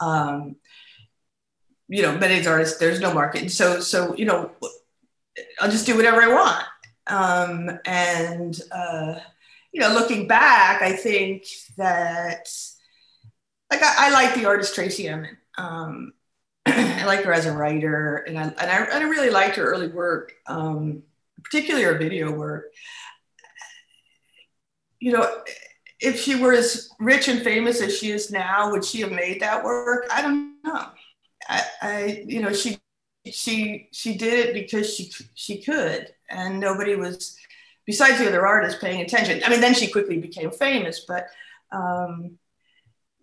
um, 0.00 0.56
you 1.88 2.00
know, 2.00 2.16
many 2.16 2.40
of 2.40 2.46
artists, 2.46 2.78
there's 2.78 3.00
no 3.00 3.12
market. 3.12 3.50
So 3.50 3.80
so, 3.80 4.16
you 4.16 4.24
know, 4.24 4.50
I'll 5.60 5.70
just 5.70 5.84
do 5.84 5.94
whatever 5.94 6.22
I 6.22 6.28
want. 6.32 6.64
Um, 7.06 7.78
and 7.84 8.58
uh, 8.72 9.18
you 9.72 9.82
know, 9.82 9.92
looking 9.92 10.26
back, 10.26 10.80
I 10.80 10.92
think 10.94 11.44
that 11.76 12.48
like 13.70 13.82
I, 13.82 14.08
I 14.08 14.10
like 14.10 14.34
the 14.34 14.46
artist 14.46 14.74
Tracey 14.74 15.08
Emin. 15.08 15.36
Um, 15.56 16.12
I 16.66 17.04
like 17.04 17.24
her 17.24 17.32
as 17.32 17.46
a 17.46 17.52
writer, 17.52 18.16
and 18.26 18.38
I, 18.38 18.42
and 18.44 18.70
I, 18.70 18.84
and 18.84 19.04
I 19.04 19.08
really 19.08 19.30
liked 19.30 19.56
her 19.56 19.64
early 19.64 19.88
work, 19.88 20.32
um, 20.46 21.02
particularly 21.42 21.84
her 21.84 21.98
video 21.98 22.32
work. 22.32 22.72
You 25.00 25.12
know, 25.12 25.42
if 26.00 26.20
she 26.20 26.36
were 26.36 26.52
as 26.52 26.88
rich 26.98 27.28
and 27.28 27.42
famous 27.42 27.80
as 27.80 27.98
she 27.98 28.10
is 28.10 28.30
now, 28.30 28.70
would 28.70 28.84
she 28.84 29.00
have 29.00 29.12
made 29.12 29.40
that 29.40 29.62
work? 29.64 30.06
I 30.10 30.22
don't 30.22 30.56
know. 30.64 30.86
I, 31.48 31.62
I 31.82 32.24
you 32.26 32.40
know, 32.40 32.52
she 32.52 32.78
she 33.30 33.88
she 33.92 34.16
did 34.16 34.48
it 34.48 34.54
because 34.54 34.94
she 34.94 35.10
she 35.34 35.62
could, 35.62 36.08
and 36.30 36.60
nobody 36.60 36.94
was 36.96 37.36
besides 37.86 38.18
the 38.18 38.28
other 38.28 38.46
artists 38.46 38.80
paying 38.80 39.02
attention. 39.02 39.42
I 39.44 39.50
mean, 39.50 39.60
then 39.60 39.74
she 39.74 39.90
quickly 39.90 40.18
became 40.18 40.50
famous, 40.50 41.04
but 41.06 41.26
um, 41.72 42.38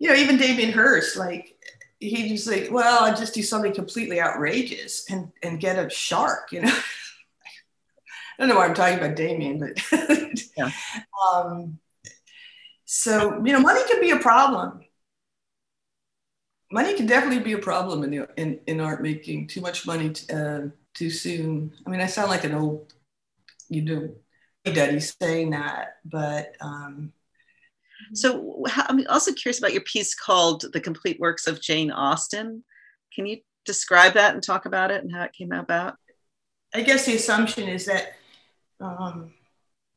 you 0.02 0.08
know, 0.08 0.16
even 0.16 0.36
Damien 0.36 0.72
Hirst, 0.72 1.16
like 1.16 1.54
he 2.00 2.28
just 2.28 2.48
like, 2.48 2.72
well, 2.72 3.04
I 3.04 3.14
just 3.14 3.34
do 3.34 3.42
something 3.42 3.72
completely 3.72 4.20
outrageous 4.20 5.08
and 5.08 5.30
and 5.44 5.60
get 5.60 5.78
a 5.78 5.88
shark, 5.88 6.50
you 6.50 6.62
know. 6.62 6.74
I 8.38 8.40
don't 8.40 8.48
know 8.48 8.56
why 8.56 8.66
I'm 8.66 8.74
talking 8.74 8.98
about 8.98 9.14
Damien, 9.14 9.60
but 9.60 9.80
yeah. 10.58 10.72
um, 11.32 11.78
so 12.84 13.40
you 13.44 13.52
know, 13.52 13.60
money 13.60 13.80
can 13.88 14.00
be 14.00 14.10
a 14.10 14.18
problem. 14.18 14.80
Money 16.72 16.96
can 16.96 17.06
definitely 17.06 17.44
be 17.44 17.52
a 17.52 17.58
problem 17.58 18.02
in 18.02 18.10
the, 18.10 18.28
in, 18.36 18.58
in 18.66 18.80
art 18.80 19.02
making. 19.02 19.46
Too 19.46 19.60
much 19.60 19.86
money 19.86 20.10
t- 20.10 20.34
uh, 20.34 20.62
too 20.94 21.10
soon. 21.10 21.72
I 21.86 21.90
mean, 21.90 22.00
I 22.00 22.06
sound 22.06 22.28
like 22.30 22.42
an 22.42 22.54
old, 22.54 22.92
you 23.68 23.82
know, 23.82 24.14
daddy 24.64 24.98
saying 24.98 25.50
that, 25.50 25.98
but. 26.04 26.56
Um, 26.60 27.12
so 28.14 28.64
I'm 28.76 29.04
also 29.08 29.32
curious 29.32 29.58
about 29.58 29.72
your 29.72 29.82
piece 29.82 30.14
called 30.14 30.64
"The 30.72 30.80
Complete 30.80 31.20
Works 31.20 31.46
of 31.46 31.60
Jane 31.60 31.90
Austen." 31.90 32.64
Can 33.14 33.26
you 33.26 33.38
describe 33.64 34.14
that 34.14 34.34
and 34.34 34.42
talk 34.42 34.66
about 34.66 34.90
it 34.90 35.02
and 35.02 35.12
how 35.12 35.22
it 35.22 35.32
came 35.32 35.52
about? 35.52 35.96
I 36.74 36.82
guess 36.82 37.06
the 37.06 37.16
assumption 37.16 37.68
is 37.68 37.86
that 37.86 38.14
um, 38.80 39.32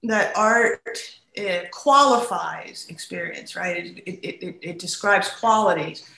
that 0.03 0.35
art 0.35 0.99
it 1.33 1.71
qualifies 1.71 2.87
experience, 2.89 3.55
right? 3.55 3.77
It, 3.77 4.07
it, 4.07 4.45
it, 4.45 4.59
it 4.61 4.79
describes 4.79 5.29
qualities. 5.29 6.09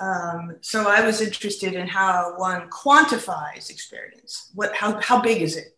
Um, 0.00 0.56
so 0.60 0.88
I 0.88 1.04
was 1.04 1.20
interested 1.20 1.74
in 1.74 1.88
how 1.88 2.34
one 2.36 2.68
quantifies 2.70 3.70
experience. 3.70 4.50
What, 4.54 4.74
how, 4.74 5.00
how 5.00 5.20
big 5.20 5.42
is 5.42 5.56
it? 5.56 5.76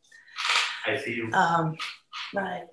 I 0.86 0.96
see 0.96 1.14
you. 1.14 1.32
Um, 1.32 1.76
right. 2.34 2.64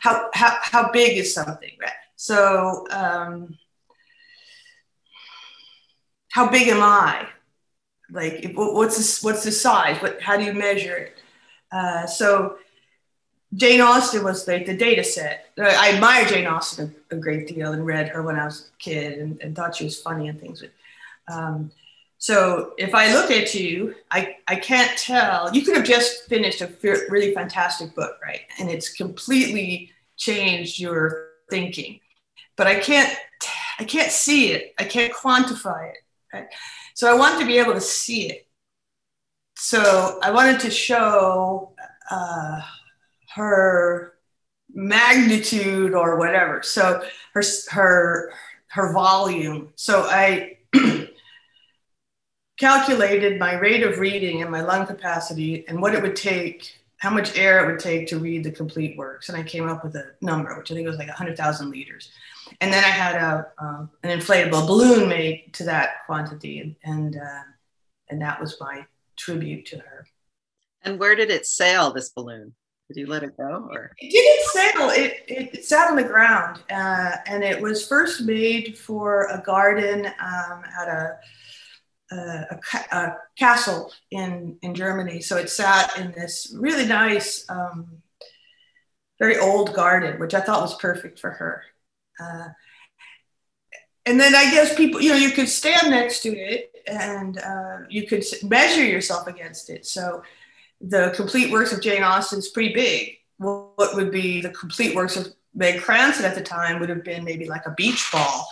how, 0.00 0.30
how, 0.32 0.58
how 0.62 0.92
big 0.92 1.18
is 1.18 1.34
something, 1.34 1.72
right? 1.80 1.90
So 2.18 2.84
um, 2.90 3.56
how 6.32 6.50
big 6.50 6.66
am 6.66 6.82
I? 6.82 7.28
Like, 8.10 8.52
what's 8.56 9.20
the, 9.20 9.24
what's 9.24 9.44
the 9.44 9.52
size? 9.52 10.02
What, 10.02 10.20
how 10.20 10.36
do 10.36 10.42
you 10.42 10.52
measure 10.52 10.96
it? 10.96 11.18
Uh, 11.70 12.06
so 12.06 12.58
Jane 13.54 13.80
Austen 13.80 14.24
was 14.24 14.48
like 14.48 14.66
the 14.66 14.76
data 14.76 15.04
set. 15.04 15.46
I 15.58 15.92
admire 15.92 16.26
Jane 16.26 16.46
Austen 16.46 16.92
a, 17.12 17.14
a, 17.14 17.18
great 17.18 17.46
deal 17.46 17.72
and 17.72 17.86
read 17.86 18.08
her 18.08 18.22
when 18.22 18.34
I 18.34 18.46
was 18.46 18.68
a 18.74 18.82
kid 18.82 19.20
and, 19.20 19.40
and 19.40 19.54
thought 19.54 19.76
she 19.76 19.84
was 19.84 20.02
funny 20.02 20.26
and 20.26 20.40
things. 20.40 20.60
But, 20.60 21.32
um, 21.32 21.70
so 22.18 22.72
if 22.78 22.96
I 22.96 23.14
look 23.14 23.30
at 23.30 23.54
you, 23.54 23.94
I, 24.10 24.38
I 24.48 24.56
can't 24.56 24.98
tell. 24.98 25.54
You 25.54 25.62
could 25.62 25.76
have 25.76 25.86
just 25.86 26.24
finished 26.24 26.62
a 26.62 26.72
really 26.82 27.32
fantastic 27.32 27.94
book, 27.94 28.18
right? 28.20 28.40
And 28.58 28.68
it's 28.68 28.88
completely 28.88 29.92
changed 30.16 30.80
your 30.80 31.28
thinking. 31.48 32.00
But 32.58 32.66
I 32.66 32.78
can't 32.80 33.16
I 33.78 33.84
can't 33.84 34.12
see 34.12 34.52
it. 34.52 34.74
I 34.78 34.84
can't 34.84 35.14
quantify 35.14 35.90
it. 35.90 35.98
Right? 36.34 36.46
So 36.94 37.10
I 37.10 37.16
want 37.16 37.40
to 37.40 37.46
be 37.46 37.58
able 37.58 37.72
to 37.74 37.80
see 37.80 38.28
it. 38.28 38.46
So 39.56 40.18
I 40.22 40.30
wanted 40.30 40.60
to 40.60 40.70
show. 40.70 41.72
Uh, 42.10 42.60
her 43.38 44.14
magnitude 44.74 45.94
or 45.94 46.18
whatever. 46.18 46.62
So 46.62 47.02
her 47.34 47.42
her 47.70 48.32
her 48.68 48.92
volume. 48.92 49.72
So 49.76 50.02
I 50.02 50.58
calculated 52.58 53.38
my 53.38 53.54
rate 53.54 53.84
of 53.84 53.98
reading 53.98 54.42
and 54.42 54.50
my 54.50 54.60
lung 54.60 54.86
capacity 54.86 55.66
and 55.68 55.80
what 55.80 55.94
it 55.94 56.02
would 56.02 56.16
take, 56.16 56.74
how 56.96 57.10
much 57.10 57.38
air 57.38 57.64
it 57.64 57.70
would 57.70 57.80
take 57.80 58.08
to 58.08 58.18
read 58.18 58.44
the 58.44 58.50
complete 58.50 58.98
works. 58.98 59.28
And 59.28 59.38
I 59.38 59.42
came 59.42 59.68
up 59.68 59.84
with 59.84 59.94
a 59.94 60.10
number, 60.20 60.58
which 60.58 60.70
I 60.70 60.74
think 60.74 60.86
was 60.86 60.98
like 60.98 61.08
100,000 61.08 61.70
liters. 61.70 62.10
And 62.60 62.72
then 62.72 62.82
I 62.82 62.88
had 62.88 63.14
a, 63.14 63.46
uh, 63.58 63.86
an 64.02 64.18
inflatable 64.18 64.66
balloon 64.66 65.08
made 65.08 65.52
to 65.54 65.64
that 65.64 66.06
quantity. 66.06 66.58
And, 66.58 66.76
and, 66.82 67.16
uh, 67.16 67.42
and 68.10 68.20
that 68.20 68.40
was 68.40 68.56
my 68.60 68.84
tribute 69.16 69.66
to 69.66 69.78
her. 69.78 70.06
And 70.82 70.98
where 70.98 71.14
did 71.14 71.30
it 71.30 71.46
sail, 71.46 71.92
this 71.92 72.10
balloon? 72.10 72.54
Did 72.88 73.00
you 73.00 73.06
let 73.06 73.22
it 73.22 73.36
go 73.36 73.68
or? 73.70 73.92
It 73.98 74.10
didn't 74.10 74.46
sail. 74.50 74.90
It, 74.90 75.24
it, 75.28 75.54
it 75.58 75.64
sat 75.64 75.90
on 75.90 75.96
the 75.96 76.04
ground. 76.04 76.60
Uh, 76.70 77.16
and 77.26 77.44
it 77.44 77.60
was 77.60 77.86
first 77.86 78.22
made 78.22 78.78
for 78.78 79.26
a 79.26 79.42
garden 79.42 80.06
um, 80.06 80.62
at 80.80 80.88
a, 80.88 81.18
a, 82.10 82.60
a, 82.92 83.16
castle 83.38 83.92
in, 84.10 84.56
in 84.62 84.74
Germany. 84.74 85.20
So 85.20 85.36
it 85.36 85.50
sat 85.50 85.98
in 85.98 86.12
this 86.12 86.54
really 86.58 86.86
nice, 86.86 87.44
um, 87.50 88.02
very 89.18 89.36
old 89.38 89.74
garden, 89.74 90.18
which 90.18 90.32
I 90.32 90.40
thought 90.40 90.62
was 90.62 90.76
perfect 90.78 91.18
for 91.18 91.30
her. 91.30 91.62
Uh, 92.20 92.48
and 94.06 94.18
then 94.18 94.34
I 94.34 94.50
guess 94.50 94.74
people, 94.74 95.00
you 95.00 95.10
know, 95.10 95.16
you 95.16 95.30
could 95.30 95.48
stand 95.48 95.90
next 95.90 96.20
to 96.22 96.30
it 96.30 96.72
and 96.86 97.38
uh, 97.38 97.78
you 97.88 98.06
could 98.06 98.24
measure 98.42 98.84
yourself 98.84 99.26
against 99.26 99.68
it. 99.68 99.84
So 99.86 100.22
the 100.80 101.12
complete 101.14 101.50
works 101.50 101.72
of 101.72 101.82
Jane 101.82 102.02
Austen 102.02 102.38
is 102.38 102.48
pretty 102.48 102.72
big. 102.72 103.16
What 103.36 103.94
would 103.94 104.10
be 104.10 104.40
the 104.40 104.50
complete 104.50 104.94
works 104.94 105.16
of 105.16 105.28
Meg 105.54 105.80
Cranston 105.80 106.24
at 106.24 106.34
the 106.34 106.40
time 106.40 106.80
would 106.80 106.88
have 106.88 107.04
been 107.04 107.24
maybe 107.24 107.46
like 107.48 107.66
a 107.66 107.72
beach 107.72 108.08
ball. 108.12 108.48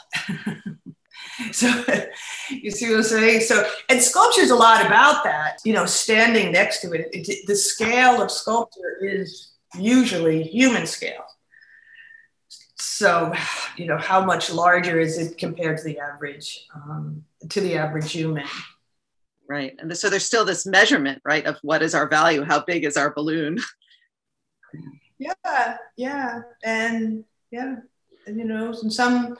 so 1.52 1.68
you 2.50 2.70
see 2.70 2.88
what 2.90 2.99
I'm 2.99 3.02
saying? 3.02 3.40
So 3.40 3.68
and 3.88 4.02
sculpture 4.02 4.42
is 4.42 4.50
a 4.50 4.56
lot 4.56 4.85
about 4.85 5.25
that. 5.25 5.61
You 5.64 5.73
know, 5.73 5.87
standing 5.87 6.52
next 6.52 6.80
to 6.82 6.92
it, 6.92 7.08
it, 7.12 7.28
it 7.28 7.46
the 7.46 7.56
scale 7.56 8.20
of 8.23 8.30
sculpture 8.30 8.99
is 9.00 9.52
usually 9.78 10.42
human 10.42 10.87
scale. 10.87 11.25
So, 12.88 13.35
you 13.76 13.87
know, 13.87 13.99
how 13.99 14.25
much 14.25 14.50
larger 14.50 15.00
is 15.00 15.19
it 15.19 15.37
compared 15.37 15.78
to 15.78 15.85
the 15.85 15.99
average 15.99 16.66
um, 16.75 17.25
to 17.49 17.61
the 17.61 17.76
average 17.76 18.12
human? 18.12 18.47
right. 19.49 19.75
And 19.78 19.95
so 19.97 20.09
there's 20.09 20.25
still 20.25 20.45
this 20.45 20.66
measurement 20.66 21.21
right 21.25 21.45
of 21.47 21.57
what 21.62 21.83
is 21.83 21.95
our 21.95 22.09
value? 22.09 22.45
How 22.45 22.64
big 22.64 22.85
is 22.85 22.97
our 22.97 23.12
balloon? 23.12 23.59
Yeah 25.19 25.76
yeah. 25.97 26.43
And 26.62 27.25
yeah 27.50 27.76
and 28.26 28.38
you 28.38 28.45
know 28.45 28.73
some 28.73 29.37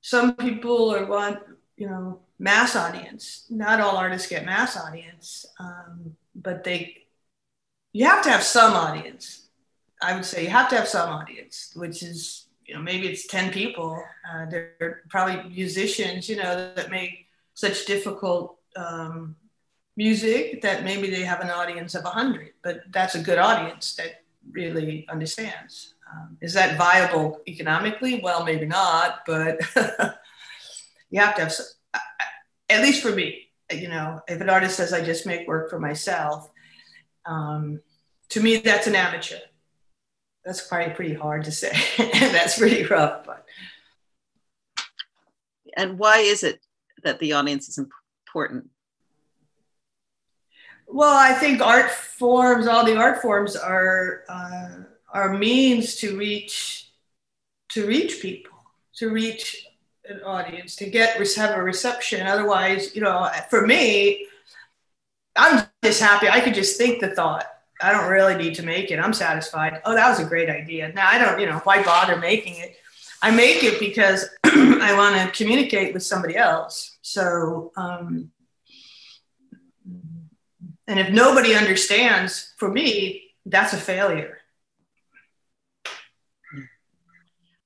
some 0.00 0.34
people 0.36 0.94
are 0.94 1.06
want 1.06 1.40
you 1.76 1.88
know 1.88 2.20
mass 2.38 2.74
audience. 2.74 3.46
Not 3.50 3.80
all 3.80 3.96
artists 3.96 4.28
get 4.28 4.46
mass 4.46 4.76
audience 4.76 5.44
um, 5.60 6.16
but 6.34 6.64
they 6.64 7.04
you 7.92 8.06
have 8.06 8.22
to 8.22 8.30
have 8.30 8.42
some 8.42 8.72
audience 8.72 9.41
i 10.02 10.14
would 10.14 10.24
say 10.24 10.42
you 10.44 10.50
have 10.50 10.68
to 10.68 10.76
have 10.76 10.88
some 10.88 11.08
audience 11.08 11.72
which 11.76 12.02
is 12.02 12.46
you 12.66 12.74
know 12.74 12.80
maybe 12.80 13.08
it's 13.08 13.26
10 13.26 13.52
people 13.52 14.02
uh, 14.30 14.46
they're 14.46 15.02
probably 15.08 15.48
musicians 15.50 16.28
you 16.28 16.36
know 16.36 16.72
that 16.74 16.90
make 16.90 17.26
such 17.54 17.84
difficult 17.86 18.58
um, 18.76 19.36
music 19.96 20.62
that 20.62 20.84
maybe 20.84 21.10
they 21.10 21.22
have 21.22 21.40
an 21.40 21.50
audience 21.50 21.94
of 21.94 22.04
100 22.04 22.52
but 22.62 22.80
that's 22.90 23.14
a 23.14 23.22
good 23.22 23.38
audience 23.38 23.94
that 23.96 24.22
really 24.50 25.06
understands. 25.08 25.94
Um, 26.10 26.36
is 26.40 26.52
that 26.54 26.76
viable 26.76 27.40
economically? 27.46 28.20
Well 28.20 28.44
maybe 28.44 28.66
not 28.66 29.20
but 29.26 29.60
you 31.10 31.20
have 31.20 31.34
to 31.36 31.42
have 31.42 31.52
at 32.68 32.82
least 32.82 33.02
for 33.02 33.12
me 33.12 33.48
you 33.70 33.88
know 33.88 34.20
if 34.28 34.40
an 34.40 34.50
artist 34.50 34.76
says 34.76 34.92
i 34.92 35.02
just 35.02 35.26
make 35.26 35.46
work 35.46 35.70
for 35.70 35.78
myself 35.78 36.50
um, 37.26 37.80
to 38.28 38.40
me 38.40 38.56
that's 38.56 38.86
an 38.86 38.96
amateur 38.96 39.38
that's 40.44 40.66
probably 40.66 40.92
pretty 40.94 41.14
hard 41.14 41.44
to 41.44 41.52
say 41.52 41.72
that's 41.98 42.58
pretty 42.58 42.84
rough 42.84 43.24
but 43.24 43.46
and 45.76 45.98
why 45.98 46.18
is 46.18 46.42
it 46.42 46.60
that 47.02 47.18
the 47.18 47.32
audience 47.32 47.68
is 47.68 47.78
important? 47.78 48.68
Well, 50.86 51.16
I 51.16 51.32
think 51.32 51.60
art 51.60 51.90
forms, 51.90 52.66
all 52.66 52.84
the 52.84 52.96
art 52.96 53.22
forms 53.22 53.56
are 53.56 54.24
uh, 54.28 54.82
are 55.12 55.36
means 55.36 55.96
to 55.96 56.16
reach 56.16 56.90
to 57.70 57.86
reach 57.86 58.20
people, 58.20 58.52
to 58.96 59.10
reach 59.10 59.66
an 60.04 60.20
audience, 60.22 60.76
to 60.76 60.90
get 60.90 61.16
have 61.36 61.56
a 61.56 61.62
reception. 61.62 62.26
Otherwise, 62.26 62.94
you 62.94 63.00
know, 63.00 63.30
for 63.48 63.66
me, 63.66 64.26
I'm 65.34 65.66
just 65.82 66.00
happy. 66.00 66.28
I 66.28 66.40
could 66.40 66.54
just 66.54 66.76
think 66.76 67.00
the 67.00 67.14
thought. 67.14 67.46
I 67.82 67.92
don't 67.92 68.10
really 68.10 68.36
need 68.36 68.54
to 68.56 68.62
make 68.62 68.90
it. 68.90 68.98
I'm 68.98 69.12
satisfied. 69.12 69.80
Oh, 69.84 69.94
that 69.94 70.08
was 70.08 70.20
a 70.20 70.24
great 70.24 70.48
idea. 70.48 70.92
Now 70.92 71.08
I 71.08 71.18
don't, 71.18 71.40
you 71.40 71.46
know, 71.46 71.58
why 71.64 71.82
bother 71.82 72.16
making 72.16 72.54
it? 72.56 72.76
I 73.22 73.30
make 73.30 73.62
it 73.62 73.78
because 73.78 74.28
I 74.44 74.94
want 74.96 75.16
to 75.16 75.36
communicate 75.36 75.94
with 75.94 76.02
somebody 76.02 76.36
else. 76.36 76.96
So, 77.02 77.72
um, 77.76 78.30
and 80.86 80.98
if 80.98 81.10
nobody 81.10 81.54
understands, 81.54 82.52
for 82.58 82.68
me, 82.68 83.30
that's 83.46 83.72
a 83.72 83.76
failure. 83.76 84.38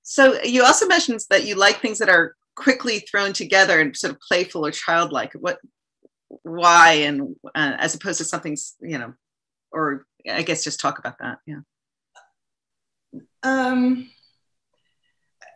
So 0.02 0.40
you 0.42 0.62
also 0.62 0.86
mentioned 0.86 1.20
that 1.30 1.46
you 1.46 1.56
like 1.56 1.80
things 1.80 1.98
that 1.98 2.08
are 2.08 2.36
quickly 2.54 3.00
thrown 3.00 3.32
together 3.32 3.80
and 3.80 3.96
sort 3.96 4.12
of 4.12 4.20
playful 4.20 4.64
or 4.64 4.70
childlike. 4.70 5.32
What, 5.32 5.58
why, 6.42 6.92
and 6.92 7.34
uh, 7.54 7.76
as 7.78 7.94
opposed 7.94 8.18
to 8.18 8.24
something, 8.24 8.56
you 8.80 8.98
know, 8.98 9.14
or 9.76 10.06
I 10.28 10.42
guess 10.42 10.64
just 10.64 10.80
talk 10.80 10.98
about 10.98 11.18
that. 11.18 11.38
Yeah. 11.46 11.60
Um, 13.42 14.08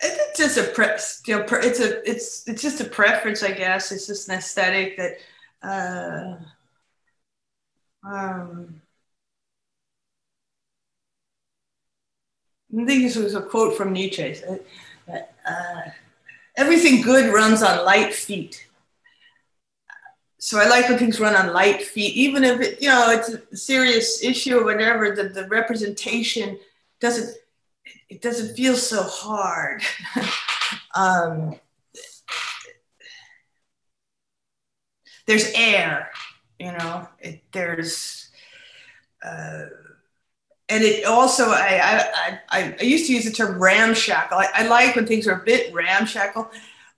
it's 0.03 0.39
just 0.39 0.59
a 0.59 0.65
pre- 0.65 0.87
you 1.27 1.39
know, 1.39 1.47
it's 1.59 1.81
a 1.81 2.09
it's 2.09 2.47
it's 2.47 2.63
just 2.63 2.81
a 2.81 2.85
preference, 2.85 3.43
I 3.43 3.53
guess. 3.53 3.91
It's 3.93 4.07
just 4.07 4.29
an 4.29 4.37
aesthetic 4.37 4.97
that. 4.97 5.17
Uh, 5.63 6.37
um, 8.09 8.81
I 12.73 12.85
think 12.85 13.03
this 13.03 13.17
was 13.17 13.35
a 13.35 13.43
quote 13.43 13.77
from 13.77 13.93
Nietzsche. 13.93 14.37
Uh, 15.09 15.81
everything 16.57 17.03
good 17.03 17.33
runs 17.35 17.63
on 17.63 17.85
light 17.85 18.15
feet. 18.15 18.70
So 20.43 20.59
I 20.59 20.67
like 20.69 20.89
when 20.89 20.99
things 20.99 21.21
run 21.21 21.37
on 21.37 21.53
light 21.53 21.83
feet, 21.83 22.15
even 22.17 22.45
if 22.45 22.61
it, 22.63 22.81
you 22.81 22.89
know, 22.89 23.11
it's 23.11 23.29
a 23.29 23.57
serious 23.57 24.25
issue 24.25 24.59
or 24.59 24.65
whatever. 24.65 25.15
The, 25.15 25.25
the 25.25 25.47
representation 25.49 26.59
doesn't, 26.99 27.37
it 28.09 28.23
doesn't 28.23 28.57
feel 28.57 28.75
so 28.75 29.03
hard. 29.03 29.83
um, 30.97 31.57
there's 35.27 35.53
air, 35.55 36.09
you 36.59 36.73
know. 36.73 37.07
It, 37.19 37.43
there's, 37.53 38.31
uh, 39.23 39.67
and 40.71 40.85
it 40.85 41.05
also 41.05 41.51
I, 41.51 41.81
I 41.83 42.41
I 42.49 42.77
I 42.81 42.83
used 42.83 43.07
to 43.09 43.13
use 43.13 43.27
the 43.27 43.31
term 43.33 43.61
ramshackle. 43.61 44.39
I, 44.39 44.49
I 44.55 44.69
like 44.69 44.97
when 44.97 45.07
things 45.07 45.27
are 45.27 45.41
a 45.41 45.45
bit 45.45 45.75
ramshackle, 45.75 46.51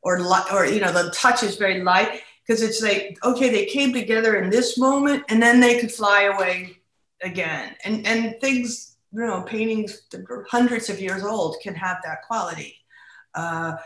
or 0.02 0.20
or 0.52 0.66
you 0.66 0.78
know 0.80 0.92
the 0.92 1.10
touch 1.10 1.42
is 1.42 1.56
very 1.56 1.82
light 1.82 2.22
because 2.52 2.62
it's 2.68 2.82
like 2.82 3.18
okay 3.24 3.48
they 3.48 3.64
came 3.66 3.92
together 3.92 4.36
in 4.36 4.50
this 4.50 4.76
moment 4.76 5.24
and 5.28 5.42
then 5.42 5.60
they 5.60 5.80
could 5.80 5.90
fly 5.90 6.22
away 6.24 6.76
again 7.22 7.74
and 7.84 8.06
and 8.06 8.40
things 8.40 8.92
you 9.12 9.20
know 9.20 9.42
paintings 9.42 10.02
that 10.10 10.28
are 10.30 10.46
hundreds 10.50 10.88
of 10.88 11.00
years 11.00 11.22
old 11.22 11.56
can 11.62 11.74
have 11.74 11.98
that 12.04 12.22
quality. 12.22 12.76
Uh, 13.34 13.76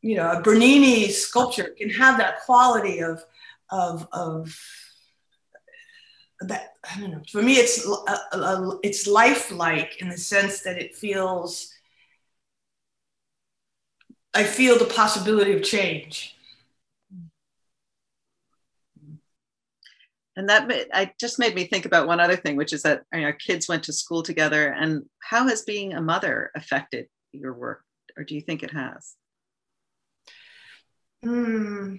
you 0.00 0.16
know, 0.16 0.30
a 0.30 0.42
Bernini 0.42 1.08
sculpture 1.08 1.74
can 1.78 1.90
have 1.90 2.18
that 2.18 2.40
quality 2.42 3.00
of 3.00 3.22
of 3.70 4.06
of 4.12 4.58
that 6.40 6.74
I 6.90 7.00
don't 7.00 7.10
know. 7.10 7.22
For 7.30 7.42
me, 7.42 7.54
it's 7.54 7.86
a, 7.86 8.36
a, 8.36 8.78
it's 8.82 9.06
lifelike 9.06 10.00
in 10.00 10.08
the 10.08 10.18
sense 10.18 10.60
that 10.60 10.78
it 10.78 10.96
feels. 10.96 11.70
I 14.34 14.44
feel 14.44 14.78
the 14.78 14.86
possibility 14.86 15.52
of 15.52 15.62
change. 15.62 16.36
And 20.36 20.48
that 20.48 20.70
I 20.92 21.12
just 21.20 21.38
made 21.38 21.54
me 21.54 21.64
think 21.64 21.86
about 21.86 22.08
one 22.08 22.18
other 22.20 22.36
thing, 22.36 22.56
which 22.56 22.72
is 22.72 22.82
that 22.82 23.02
our 23.12 23.32
kids 23.32 23.68
went 23.68 23.84
to 23.84 23.92
school 23.92 24.22
together. 24.22 24.68
And 24.68 25.04
how 25.20 25.46
has 25.48 25.62
being 25.62 25.92
a 25.94 26.02
mother 26.02 26.50
affected 26.56 27.06
your 27.32 27.52
work, 27.54 27.84
or 28.16 28.24
do 28.24 28.34
you 28.34 28.40
think 28.40 28.62
it 28.62 28.72
has? 28.72 29.14
Hmm. 31.22 31.96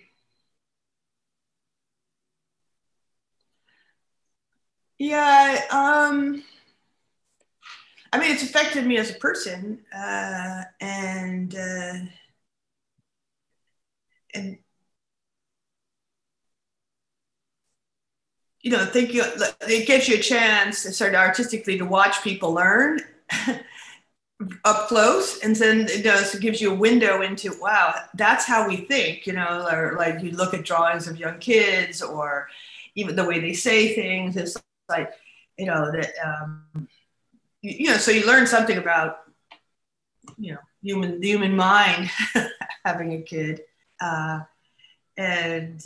Yeah. 4.97 5.61
Um, 5.71 6.43
I 8.13 8.19
mean, 8.19 8.31
it's 8.31 8.43
affected 8.43 8.85
me 8.85 8.97
as 8.97 9.11
a 9.11 9.15
person, 9.15 9.83
uh, 9.93 10.63
and 10.79 11.53
uh, 11.53 11.93
and 14.33 14.57
you 18.65 18.71
know, 18.71 18.83
think 18.83 19.13
you, 19.13 19.23
it 19.61 19.85
gives 19.85 20.07
you 20.09 20.15
a 20.15 20.19
chance 20.19 20.81
to 20.81 20.91
sort 20.91 21.13
of 21.13 21.19
artistically 21.19 21.77
to 21.77 21.85
watch 21.85 22.23
people 22.23 22.51
learn 22.51 22.99
up 24.65 24.87
close, 24.87 25.39
and 25.43 25.55
then 25.55 25.81
it 25.81 26.03
does 26.03 26.33
it 26.33 26.41
gives 26.41 26.59
you 26.59 26.71
a 26.71 26.75
window 26.75 27.21
into 27.21 27.53
wow, 27.61 27.93
that's 28.15 28.43
how 28.43 28.67
we 28.67 28.77
think, 28.77 29.27
you 29.27 29.33
know, 29.33 29.67
or 29.71 29.95
like 29.99 30.23
you 30.23 30.31
look 30.31 30.55
at 30.55 30.65
drawings 30.65 31.07
of 31.07 31.19
young 31.19 31.37
kids, 31.37 32.01
or 32.01 32.47
even 32.95 33.15
the 33.15 33.23
way 33.23 33.39
they 33.39 33.53
say 33.53 33.93
things. 33.93 34.35
It's 34.35 34.57
like 34.89 35.11
you 35.59 35.67
know 35.67 35.91
that 35.91 36.13
um, 36.25 36.87
you, 37.61 37.71
you 37.71 37.89
know 37.91 37.97
so 37.97 38.09
you 38.09 38.25
learn 38.25 38.47
something 38.47 38.79
about 38.79 39.19
you 40.39 40.53
know 40.53 40.59
human 40.81 41.19
the 41.19 41.27
human 41.27 41.55
mind 41.55 42.09
having 42.83 43.13
a 43.13 43.21
kid 43.21 43.61
uh, 44.01 44.39
and 45.17 45.83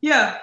yeah 0.00 0.38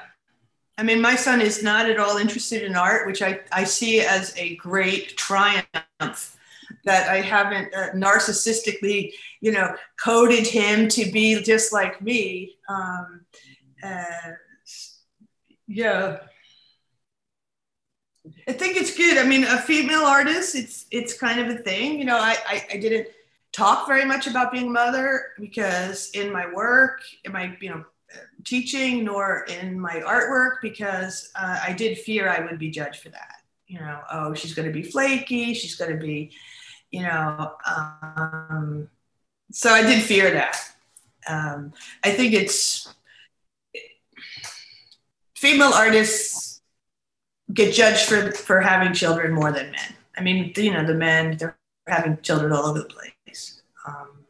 i 0.82 0.84
mean 0.84 1.00
my 1.00 1.16
son 1.16 1.40
is 1.40 1.62
not 1.62 1.88
at 1.88 2.00
all 2.00 2.18
interested 2.18 2.64
in 2.64 2.76
art 2.76 3.06
which 3.06 3.22
i, 3.22 3.40
I 3.52 3.64
see 3.64 4.02
as 4.02 4.36
a 4.36 4.56
great 4.56 5.16
triumph 5.16 6.38
that 6.86 7.08
i 7.08 7.22
haven't 7.22 7.74
uh, 7.74 7.92
narcissistically 7.92 9.14
you 9.42 9.52
know 9.52 9.76
coded 10.04 10.48
him 10.48 10.88
to 10.90 11.12
be 11.12 11.42
just 11.44 11.72
like 11.72 12.02
me 12.02 12.58
um, 12.68 13.22
uh, 13.84 14.32
yeah 15.68 16.18
I 18.48 18.54
think 18.54 18.78
it's 18.78 18.96
good. 18.96 19.18
I 19.18 19.26
mean, 19.26 19.44
a 19.44 19.58
female 19.58 20.02
artist, 20.02 20.56
it's 20.56 20.86
it's 20.92 21.18
kind 21.18 21.40
of 21.40 21.48
a 21.50 21.60
thing. 21.60 22.00
You 22.00 22.06
know, 22.06 22.18
I, 22.18 22.36
I, 22.48 22.66
I 22.74 22.78
didn't 22.78 23.08
talk 23.52 23.88
very 23.88 24.06
much 24.06 24.28
about 24.28 24.52
being 24.52 24.68
a 24.68 24.72
mother 24.72 25.28
because 25.40 26.12
in 26.12 26.32
my 26.32 26.52
work, 26.54 27.02
in 27.24 27.32
my 27.32 27.56
you 27.62 27.70
know 27.70 27.86
teaching, 28.46 29.04
nor 29.04 29.46
in 29.46 29.80
my 29.80 30.02
artwork 30.02 30.58
because 30.62 31.32
uh, 31.36 31.60
I 31.64 31.74
did 31.74 31.98
fear 31.98 32.30
I 32.30 32.40
would 32.46 32.60
be 32.60 32.70
judged 32.70 33.02
for 33.02 33.10
that. 33.10 33.36
You 33.68 33.80
know, 33.80 34.02
oh, 34.12 34.34
she's 34.34 34.54
going 34.54 34.68
to 34.68 34.74
be 34.74 34.84
flaky. 34.84 35.54
She's 35.54 35.76
going 35.76 35.92
to 35.92 35.98
be, 35.98 36.32
you 36.92 37.04
know. 37.04 37.54
Um, 37.66 38.90
so 39.52 39.70
I 39.70 39.82
did 39.82 40.04
fear 40.04 40.32
that. 40.32 40.58
Um, 41.28 41.74
I 42.04 42.12
think 42.12 42.34
it's 42.34 42.94
female 45.36 45.72
artists 45.74 46.62
get 47.54 47.74
judged 47.74 48.08
for 48.08 48.32
for 48.32 48.62
having 48.62 48.94
children 48.94 49.34
more 49.34 49.52
than 49.52 49.72
men. 49.72 49.96
I 50.18 50.22
mean, 50.22 50.52
you 50.56 50.72
know, 50.74 50.86
the 50.86 50.94
men 50.94 51.38
they're 51.38 51.58
having 51.88 52.18
children 52.22 52.52
all 52.52 52.66
over 52.66 52.80
the 52.80 52.86
place. 52.86 53.62
Um, 53.88 54.21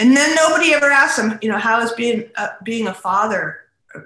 and 0.00 0.16
then 0.16 0.34
nobody 0.34 0.72
ever 0.72 0.90
asks 0.90 1.18
them, 1.18 1.38
you 1.42 1.50
know, 1.50 1.58
how 1.58 1.78
has 1.80 1.92
being 1.92 2.30
uh, 2.36 2.48
being 2.64 2.86
a 2.86 2.94
father 2.94 3.58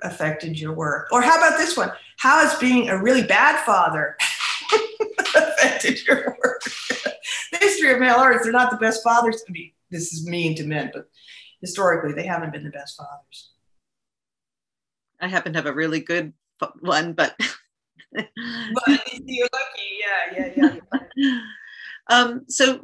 affected 0.02 0.58
your 0.58 0.72
work? 0.72 1.06
Or 1.12 1.22
how 1.22 1.36
about 1.36 1.56
this 1.56 1.76
one? 1.76 1.92
How 2.18 2.40
has 2.40 2.58
being 2.58 2.88
a 2.88 3.00
really 3.00 3.22
bad 3.22 3.64
father 3.64 4.16
affected 5.20 6.04
your 6.04 6.36
work? 6.42 6.62
the 7.52 7.58
history 7.60 7.92
of 7.92 8.00
male 8.00 8.16
artists, 8.16 8.44
they're 8.44 8.52
not 8.52 8.72
the 8.72 8.76
best 8.76 9.04
fathers. 9.04 9.44
I 9.48 9.52
mean, 9.52 9.70
this 9.90 10.12
is 10.12 10.26
mean 10.26 10.56
to 10.56 10.64
men, 10.64 10.90
but 10.92 11.08
historically, 11.60 12.12
they 12.12 12.26
haven't 12.26 12.52
been 12.52 12.64
the 12.64 12.70
best 12.70 12.96
fathers. 12.96 13.52
I 15.20 15.28
happen 15.28 15.52
to 15.52 15.58
have 15.58 15.66
a 15.66 15.72
really 15.72 16.00
good 16.00 16.32
one, 16.80 17.12
but 17.12 17.38
well, 18.12 18.98
you're 19.24 19.48
lucky. 19.52 20.34
Yeah, 20.34 20.50
yeah, 20.56 20.76
yeah. 21.14 21.40
um, 22.08 22.46
so, 22.48 22.80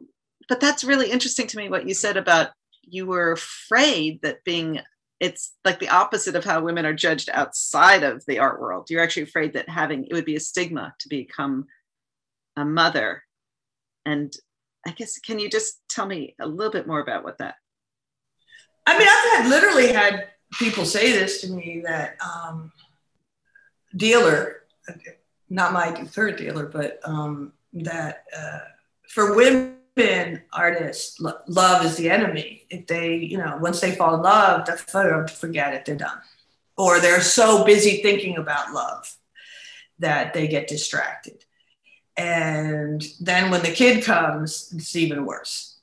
but 0.49 0.61
that's 0.61 0.85
really 0.85 1.11
interesting 1.11 1.49
to 1.49 1.57
me 1.57 1.69
what 1.69 1.89
you 1.89 1.95
said 1.95 2.17
about 2.17 2.51
you 2.91 3.07
were 3.07 3.33
afraid 3.33 4.21
that 4.23 4.45
being 4.45 4.81
it's 5.19 5.53
like 5.67 5.79
the 5.79 5.89
opposite 5.91 6.35
of 6.35 6.45
how 6.45 6.63
women 6.63 6.87
are 6.87 6.95
judged 6.95 7.29
outside 7.35 8.03
of 8.03 8.25
the 8.27 8.39
art 8.39 8.59
world. 8.59 8.89
You're 8.89 9.03
actually 9.03 9.25
afraid 9.25 9.53
that 9.53 9.69
having 9.69 10.07
it 10.07 10.15
would 10.15 10.25
be 10.25 10.37
a 10.37 10.41
stigma 10.41 10.95
to 10.99 11.09
become 11.11 11.67
a 12.57 12.65
mother. 12.65 13.23
And 14.07 14.33
I 14.87 14.93
guess 14.93 15.19
can 15.19 15.39
you 15.39 15.51
just 15.51 15.83
tell 15.91 16.07
me 16.07 16.35
a 16.41 16.47
little 16.47 16.73
bit 16.73 16.87
more 16.87 17.01
about 17.01 17.23
what 17.23 17.37
that? 17.39 17.57
I 18.87 18.99
mean, 18.99 19.09
I've 19.09 19.43
had 19.43 19.51
literally 19.51 19.93
had 19.93 20.29
people 20.59 20.87
say 20.87 21.13
this 21.13 21.43
to 21.43 21.51
me 21.53 21.83
that 21.85 22.17
um, 22.23 22.73
dealer 23.95 24.63
not 25.51 25.73
my 25.73 25.93
third 25.93 26.37
dealer, 26.37 26.67
but 26.67 27.01
um, 27.05 27.53
that 27.73 28.25
uh, 28.37 28.61
for 29.09 29.35
women 29.35 29.77
artists, 30.53 31.21
lo- 31.21 31.41
love 31.47 31.85
is 31.85 31.97
the 31.97 32.11
enemy. 32.11 32.65
If 32.71 32.87
they, 32.87 33.17
you 33.17 33.39
know, 33.39 33.59
once 33.61 33.81
they 33.81 33.93
fall 33.93 34.15
in 34.15 34.23
love, 34.23 34.67
they 34.67 35.33
forget 35.33 35.75
it, 35.75 35.85
they're 35.85 35.97
done. 35.97 36.21
Or 36.77 37.01
they're 37.01 37.21
so 37.21 37.65
busy 37.65 38.03
thinking 38.03 38.39
about 38.39 38.73
love 38.73 39.17
that 39.99 40.33
they 40.33 40.49
get 40.49 40.69
distracted. 40.69 41.45
And 42.17 43.03
then 43.21 43.51
when 43.51 43.63
the 43.63 43.71
kid 43.73 44.05
comes, 44.05 44.73
it's 44.75 44.97
even 44.97 45.27
worse. 45.27 45.79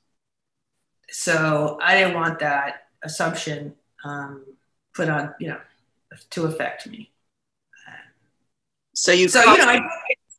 So 1.09 1.77
I 1.81 1.97
didn't 1.97 2.15
want 2.15 2.39
that 2.39 2.87
assumption 3.03 3.75
um, 4.03 4.43
put 4.93 5.09
on, 5.09 5.33
you 5.39 5.49
know, 5.49 5.59
to 6.31 6.45
affect 6.45 6.87
me. 6.87 7.11
So 8.97 9.11
you 9.11 9.29
so 9.29 9.43
you 9.43 9.57
know 9.59 9.65
I, 9.65 9.79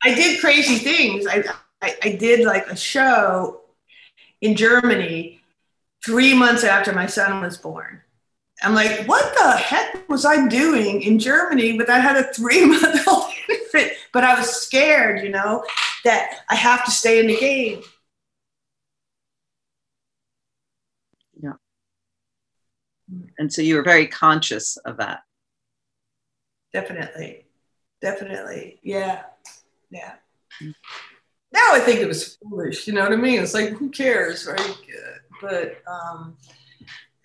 I 0.02 0.14
did 0.14 0.40
crazy 0.40 0.78
things. 0.78 1.28
I, 1.28 1.44
I 1.82 1.96
I 2.02 2.10
did 2.12 2.44
like 2.44 2.66
a 2.68 2.76
show 2.76 3.60
in 4.40 4.56
Germany 4.56 5.40
three 6.04 6.34
months 6.34 6.64
after 6.64 6.92
my 6.92 7.06
son 7.06 7.40
was 7.42 7.56
born. 7.56 8.00
I'm 8.62 8.74
like, 8.74 9.06
what 9.06 9.34
the 9.36 9.52
heck 9.52 10.08
was 10.08 10.24
I 10.24 10.48
doing 10.48 11.02
in 11.02 11.18
Germany? 11.18 11.78
But 11.78 11.90
I 11.90 11.98
had 12.00 12.16
a 12.16 12.32
three 12.32 12.64
month 12.66 13.06
old 13.06 13.30
infant, 13.48 13.92
but 14.12 14.24
I 14.24 14.38
was 14.38 14.50
scared, 14.50 15.22
you 15.22 15.30
know, 15.30 15.64
that 16.04 16.40
I 16.50 16.56
have 16.56 16.84
to 16.84 16.90
stay 16.90 17.20
in 17.20 17.28
the 17.28 17.36
game. 17.36 17.82
Yeah. 21.40 21.52
And 23.38 23.52
so 23.52 23.62
you 23.62 23.76
were 23.76 23.82
very 23.84 24.06
conscious 24.08 24.76
of 24.78 24.96
that. 24.96 25.20
Definitely 26.72 27.48
definitely. 28.00 28.78
Yeah. 28.82 29.22
Yeah. 29.90 30.14
Mm. 30.62 30.74
Now 31.52 31.70
I 31.72 31.80
think 31.80 32.00
it 32.00 32.08
was 32.08 32.36
foolish. 32.36 32.86
You 32.86 32.94
know 32.94 33.02
what 33.02 33.12
I 33.12 33.16
mean? 33.16 33.40
It's 33.42 33.54
like 33.54 33.70
who 33.70 33.90
cares, 33.90 34.46
right? 34.46 34.76
But 35.40 35.82
um, 35.86 36.36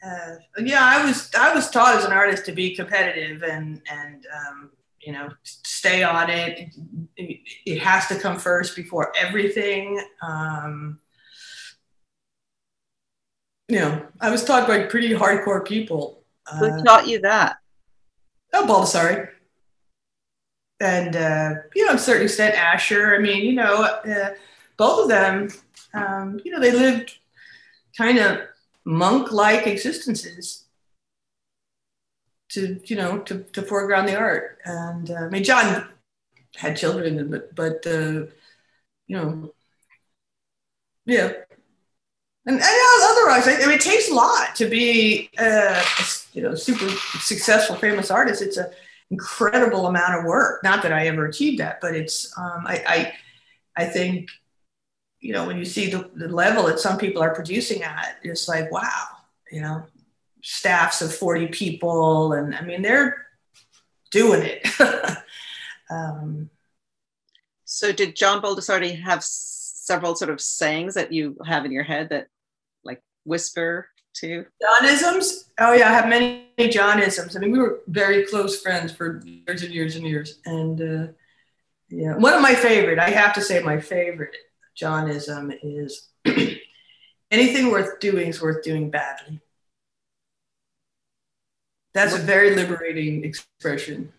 uh, 0.06 0.36
yeah, 0.60 0.84
I 0.84 1.06
was 1.06 1.32
I 1.38 1.54
was 1.54 1.70
taught 1.70 1.96
as 1.96 2.06
an 2.06 2.12
artist 2.12 2.46
to 2.46 2.52
be 2.52 2.76
competitive 2.76 3.44
and 3.44 3.82
and 3.90 4.26
um, 4.36 4.72
you 5.02 5.14
know 5.14 5.30
stay 5.44 6.04
on 6.04 6.30
it. 6.30 6.70
it. 7.18 7.40
it. 7.66 7.80
has 7.80 8.08
to 8.08 8.16
come 8.16 8.38
first 8.38 8.76
before 8.76 9.12
everything. 9.18 10.04
Um, 10.22 11.00
you 13.70 13.80
know, 13.80 14.06
I 14.20 14.30
was 14.30 14.44
taught 14.44 14.68
by 14.68 14.84
pretty 14.84 15.10
hardcore 15.10 15.66
people. 15.66 16.24
Who 16.60 16.66
uh, 16.66 16.84
taught 16.84 17.08
you 17.08 17.20
that? 17.22 17.58
Oh, 18.54 18.66
Baldessari. 18.68 19.30
And, 20.84 21.16
uh, 21.16 21.62
you 21.74 21.86
know, 21.86 21.94
a 21.94 21.98
certain 21.98 22.24
extent, 22.24 22.56
Asher. 22.56 23.16
I 23.16 23.20
mean, 23.20 23.46
you 23.46 23.54
know, 23.54 23.84
uh, 23.84 24.32
both 24.76 25.04
of 25.04 25.08
them, 25.08 25.48
um, 25.94 26.42
you 26.44 26.52
know, 26.52 26.60
they 26.60 26.72
lived 26.72 27.18
kind 27.98 28.18
of 28.18 28.42
monk 28.84 29.32
like 29.32 29.66
existences 29.66 30.66
to, 32.50 32.82
you 32.84 32.98
know, 32.98 33.20
to, 33.20 33.44
to 33.54 33.62
foreground 33.62 34.10
the 34.10 34.18
art. 34.18 34.60
And 34.66 35.10
uh, 35.10 35.16
I 35.16 35.30
mean, 35.30 35.46
John 35.46 35.88
had 36.58 36.76
children, 36.76 37.30
but, 37.32 37.56
but 37.56 37.88
uh, 37.88 38.26
you 39.08 39.16
know, 39.18 39.54
yeah, 41.06 41.32
and, 42.46 42.56
and 42.56 42.64
otherwise, 43.04 43.48
I, 43.48 43.64
I, 43.64 43.66
mean, 43.68 43.78
it 43.78 43.82
takes 43.82 44.10
a 44.10 44.14
lot 44.14 44.54
to 44.56 44.66
be, 44.66 45.30
uh, 45.40 45.82
a, 45.82 46.04
you 46.34 46.42
know, 46.42 46.56
super 46.56 46.90
successful, 47.20 47.78
famous 47.78 48.12
artist. 48.12 48.42
It's 48.42 48.58
an 48.58 48.68
incredible 49.14 49.88
amount 49.88 50.20
of 50.20 50.26
work. 50.26 50.64
Not 50.64 50.82
that 50.84 50.92
I 50.92 51.08
ever 51.08 51.26
achieved 51.28 51.60
that, 51.60 51.80
but 51.82 51.96
it's, 51.96 52.36
um, 52.38 52.64
I, 52.66 52.84
I, 53.76 53.84
I 53.84 53.86
think, 53.86 54.30
you 55.20 55.34
know, 55.34 55.46
when 55.46 55.58
you 55.58 55.66
see 55.66 55.90
the, 55.90 56.10
the 56.16 56.28
level 56.28 56.66
that 56.66 56.80
some 56.80 56.98
people 56.98 57.22
are 57.22 57.34
producing 57.34 57.84
at, 57.84 58.18
it's 58.24 58.48
like, 58.48 58.72
wow, 58.72 59.06
you 59.52 59.62
know, 59.62 59.84
staffs 60.42 61.02
of 61.02 61.14
40 61.14 61.48
people. 61.48 62.34
And 62.34 62.56
I 62.56 62.62
mean, 62.62 62.82
they're 62.82 63.26
doing 64.12 64.42
it. 64.44 64.68
um, 65.90 66.50
so 67.66 67.92
did 67.92 68.16
John 68.16 68.42
Baldessari 68.42 69.02
have 69.02 69.24
several 69.24 70.16
sort 70.16 70.32
of 70.32 70.42
sayings 70.42 70.96
that 70.96 71.12
you 71.12 71.38
have 71.46 71.66
in 71.66 71.72
your 71.72 71.84
head 71.84 72.10
that 72.10 72.28
like 72.84 73.02
whisper 73.24 73.88
to? 74.16 74.46
Johnisms? 74.62 75.50
Oh 75.60 75.74
yeah, 75.74 75.90
I 75.90 75.94
have 75.94 76.10
many 76.10 76.43
Johnisms. 76.58 77.36
I 77.36 77.40
mean, 77.40 77.52
we 77.52 77.60
were 77.60 77.80
very 77.88 78.26
close 78.26 78.62
friends 78.62 78.92
for 78.92 79.22
years 79.26 79.64
and 79.64 79.74
years 79.74 79.96
and 79.96 80.06
years. 80.06 80.40
And 80.46 80.82
uh, 80.82 81.12
yeah, 81.90 82.16
one 82.16 82.34
of 82.34 82.42
my 82.42 82.56
favorite, 82.56 83.00
I 83.00 83.10
have 83.10 83.34
to 83.36 83.42
say 83.42 83.62
my 83.62 83.80
favorite 83.80 84.36
Johnism 84.78 85.58
is 85.62 86.10
anything 87.32 87.72
worth 87.72 88.00
doing 88.00 88.28
is 88.28 88.42
worth 88.42 88.64
doing 88.64 88.90
badly. 88.90 89.40
That's 91.94 92.16
a 92.16 92.20
very 92.20 92.56
liberating 92.56 93.24
expression. 93.24 94.12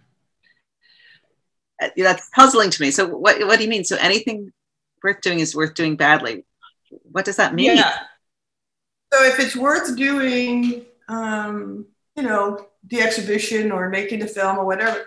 Uh, 1.82 1.88
that's 1.96 2.30
puzzling 2.34 2.70
to 2.70 2.82
me. 2.82 2.92
So 2.92 3.06
what, 3.06 3.44
what 3.46 3.58
do 3.58 3.64
you 3.64 3.70
mean? 3.70 3.84
So 3.84 3.96
anything 4.00 4.52
worth 5.02 5.20
doing 5.22 5.40
is 5.40 5.56
worth 5.56 5.74
doing 5.74 5.96
badly. 5.96 6.44
What 7.10 7.24
does 7.24 7.36
that 7.36 7.54
mean? 7.54 7.76
Yeah 7.76 7.98
so 9.14 9.24
if 9.24 9.38
it's 9.38 9.54
worth 9.54 9.96
doing, 9.96 10.84
um, 11.08 11.86
you 12.16 12.22
know, 12.22 12.66
the 12.88 13.00
exhibition 13.00 13.72
or 13.72 13.88
making 13.88 14.20
the 14.20 14.27
film 14.27 14.59
or 14.59 14.64
whatever, 14.64 15.07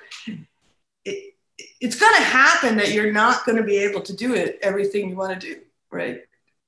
it, 1.06 1.36
it's 1.80 2.00
going 2.00 2.16
to 2.16 2.22
happen 2.22 2.78
that 2.78 2.92
you're 2.92 3.12
not 3.12 3.46
going 3.46 3.58
to 3.58 3.64
be 3.64 3.78
able 3.78 4.02
to 4.02 4.16
do 4.16 4.34
it 4.34 4.60
everything 4.62 5.10
you 5.10 5.16
want 5.16 5.40
to 5.40 5.48
do, 5.48 5.62
right? 5.92 6.22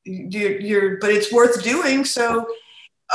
You're, 0.06 0.60
you're, 0.60 0.98
but 0.98 1.12
it's 1.12 1.32
worth 1.32 1.64
doing. 1.64 2.06
So, 2.06 2.48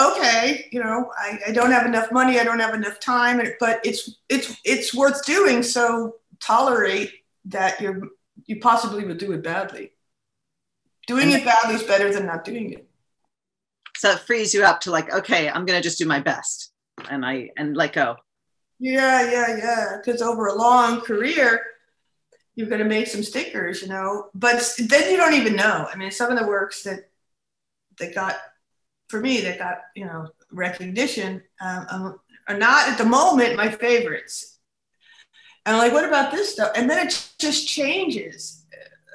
okay, 0.01 0.69
you 0.71 0.83
know, 0.83 1.11
I, 1.17 1.39
I 1.49 1.53
don't 1.53 1.73
have 1.73 1.87
enough 1.87 2.13
money, 2.13 2.39
I 2.39 2.45
don't 2.45 2.61
have 2.61 2.75
enough 2.75 3.01
time, 3.01 3.41
but 3.59 3.81
it's 3.85 4.17
it's 4.29 4.61
it's 4.65 4.95
worth 4.95 5.25
doing. 5.25 5.63
So 5.63 6.17
tolerate 6.41 7.13
that 7.47 7.81
you're 7.81 8.03
you 8.47 8.61
possibly 8.61 9.05
would 9.05 9.19
do 9.19 9.33
it 9.33 9.43
badly. 9.43 9.93
Doing 11.07 11.31
it 11.31 11.45
badly 11.45 11.77
is 11.77 11.83
better 11.83 12.13
than 12.13 12.27
not 12.27 12.45
doing 12.45 12.73
it 12.73 12.89
so 13.97 14.11
it 14.11 14.19
frees 14.21 14.53
you 14.53 14.63
up 14.63 14.81
to 14.81 14.91
like 14.91 15.11
okay 15.13 15.49
i'm 15.49 15.65
gonna 15.65 15.81
just 15.81 15.99
do 15.99 16.07
my 16.07 16.21
best 16.21 16.73
and 17.11 17.25
i 17.25 17.51
and 17.57 17.77
let 17.77 17.93
go. 17.93 18.17
Yeah 18.79 19.31
yeah 19.31 19.57
yeah. 19.57 19.97
Because 19.97 20.23
over 20.23 20.47
a 20.47 20.55
long 20.55 21.01
career 21.01 21.63
you're 22.55 22.69
going 22.69 22.83
to 22.83 22.85
make 22.85 23.09
some 23.09 23.23
stickers 23.23 23.83
you 23.83 23.89
know? 23.89 24.29
But 24.35 24.75
then 24.79 25.11
you 25.11 25.17
don't 25.17 25.35
even 25.35 25.57
know. 25.57 25.89
I 25.93 25.97
mean 25.97 26.11
some 26.11 26.31
of 26.31 26.39
the 26.39 26.47
works 26.47 26.83
that 26.85 27.11
that 27.99 28.15
got 28.15 28.37
for 29.09 29.21
me 29.21 29.41
that 29.43 29.59
got 29.59 29.79
you 29.95 30.05
know 30.05 30.29
recognition 30.51 31.43
um, 31.61 31.87
um 31.91 32.21
are 32.49 32.59
not 32.59 32.89
at 32.89 32.99
the 32.99 33.05
moment 33.05 33.57
my 33.57 33.71
favorites. 33.71 34.59
And 35.67 35.77
I'm 35.77 35.83
like 35.83 35.93
what 35.93 36.05
about 36.05 36.31
this 36.33 36.53
stuff? 36.53 36.73
And 36.77 36.89
then 36.89 37.07
it 37.07 37.29
just 37.39 37.67
changes. 37.67 38.67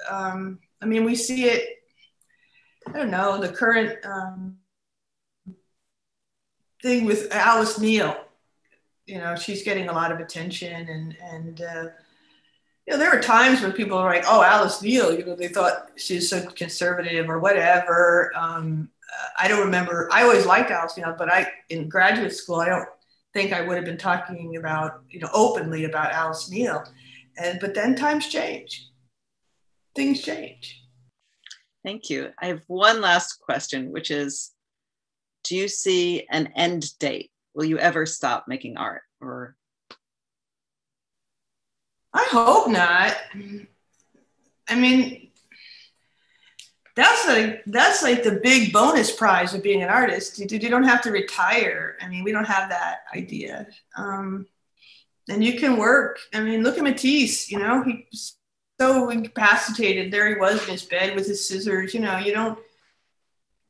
Um, 0.10 0.60
i 0.82 0.86
mean 0.86 1.04
we 1.04 1.16
see 1.16 1.46
it 1.46 1.84
i 2.88 2.92
don't 2.94 3.12
know 3.12 3.40
the 3.40 3.50
current 3.50 4.00
um, 4.06 4.59
thing 6.82 7.06
with 7.06 7.32
Alice 7.32 7.80
Neel. 7.80 8.16
You 9.06 9.18
know, 9.18 9.36
she's 9.36 9.64
getting 9.64 9.90
a 9.90 9.94
lot 9.94 10.12
of 10.12 10.20
attention, 10.20 10.88
and 10.88 11.18
and 11.22 11.62
uh, 11.62 11.84
you 12.86 12.94
know, 12.94 12.98
there 12.98 13.10
are 13.10 13.22
times 13.22 13.62
when 13.62 13.72
people 13.72 13.98
are 13.98 14.10
like, 14.10 14.26
"Oh, 14.28 14.44
Alice 14.44 14.82
Neel," 14.82 15.18
you 15.18 15.26
know, 15.26 15.36
they 15.36 15.48
thought 15.48 15.92
she's 15.96 16.30
so 16.30 16.46
conservative 16.52 17.30
or 17.30 17.40
whatever. 17.40 18.32
Um, 18.36 18.90
I 19.40 19.48
don't 19.48 19.66
remember. 19.66 20.10
I 20.12 20.24
always 20.24 20.46
liked 20.46 20.72
Alice 20.72 20.96
Neel, 20.98 21.16
but 21.18 21.32
I 21.32 21.52
in 21.70 21.90
graduate 21.90 22.34
school, 22.34 22.58
I 22.58 22.70
don't 22.70 22.88
think 23.34 23.54
I 23.54 23.62
would 23.62 23.76
have 23.76 23.86
been 23.86 23.98
talking 23.98 24.58
about 24.58 25.02
you 25.10 25.20
know 25.20 25.30
openly 25.34 25.86
about 25.86 26.12
Alice 26.12 26.50
Neel. 26.50 26.84
And 27.38 27.60
but 27.60 27.74
then 27.74 27.96
times 27.96 28.28
change, 28.28 28.90
things 29.96 30.22
change. 30.22 30.84
Thank 31.84 32.10
you. 32.10 32.32
I 32.42 32.48
have 32.48 32.62
one 32.68 33.02
last 33.02 33.40
question, 33.42 33.92
which 33.92 34.12
is 34.12 34.52
do 35.50 35.58
you 35.58 35.68
see 35.68 36.28
an 36.30 36.54
end 36.56 36.98
date? 37.00 37.32
Will 37.56 37.66
you 37.66 37.80
ever 37.80 38.06
stop 38.06 38.48
making 38.48 38.78
art 38.78 39.02
or? 39.20 39.56
I 42.14 42.24
hope 42.30 42.70
not. 42.70 43.18
I 44.68 44.76
mean, 44.76 45.32
that's 46.96 47.28
like 47.28 47.64
that's 47.66 48.04
like 48.04 48.24
the 48.24 48.40
big 48.44 48.72
bonus 48.72 49.12
prize 49.12 49.56
of 49.56 49.64
being 49.64 49.82
an 49.82 49.90
artist. 49.90 50.38
You, 50.38 50.46
you 50.50 50.70
don't 50.70 50.84
have 50.84 51.02
to 51.04 51.12
retire. 51.12 51.98
I 52.00 52.08
mean, 52.08 52.24
we 52.24 52.32
don't 52.32 52.46
have 52.46 52.70
that 52.70 53.00
idea. 53.16 53.68
Um, 53.98 54.46
and 55.30 55.44
you 55.44 55.60
can 55.60 55.78
work. 55.78 56.20
I 56.34 56.42
mean, 56.42 56.62
look 56.62 56.78
at 56.78 56.84
Matisse. 56.84 57.52
You 57.52 57.60
know, 57.60 57.84
he's 57.84 58.36
so 58.80 59.10
incapacitated. 59.10 60.12
There 60.12 60.30
he 60.30 60.36
was 60.40 60.62
in 60.64 60.74
his 60.74 60.84
bed 60.84 61.16
with 61.16 61.28
his 61.28 61.48
scissors. 61.48 61.94
You 61.94 62.02
know, 62.02 62.18
you 62.18 62.34
don't 62.34 62.60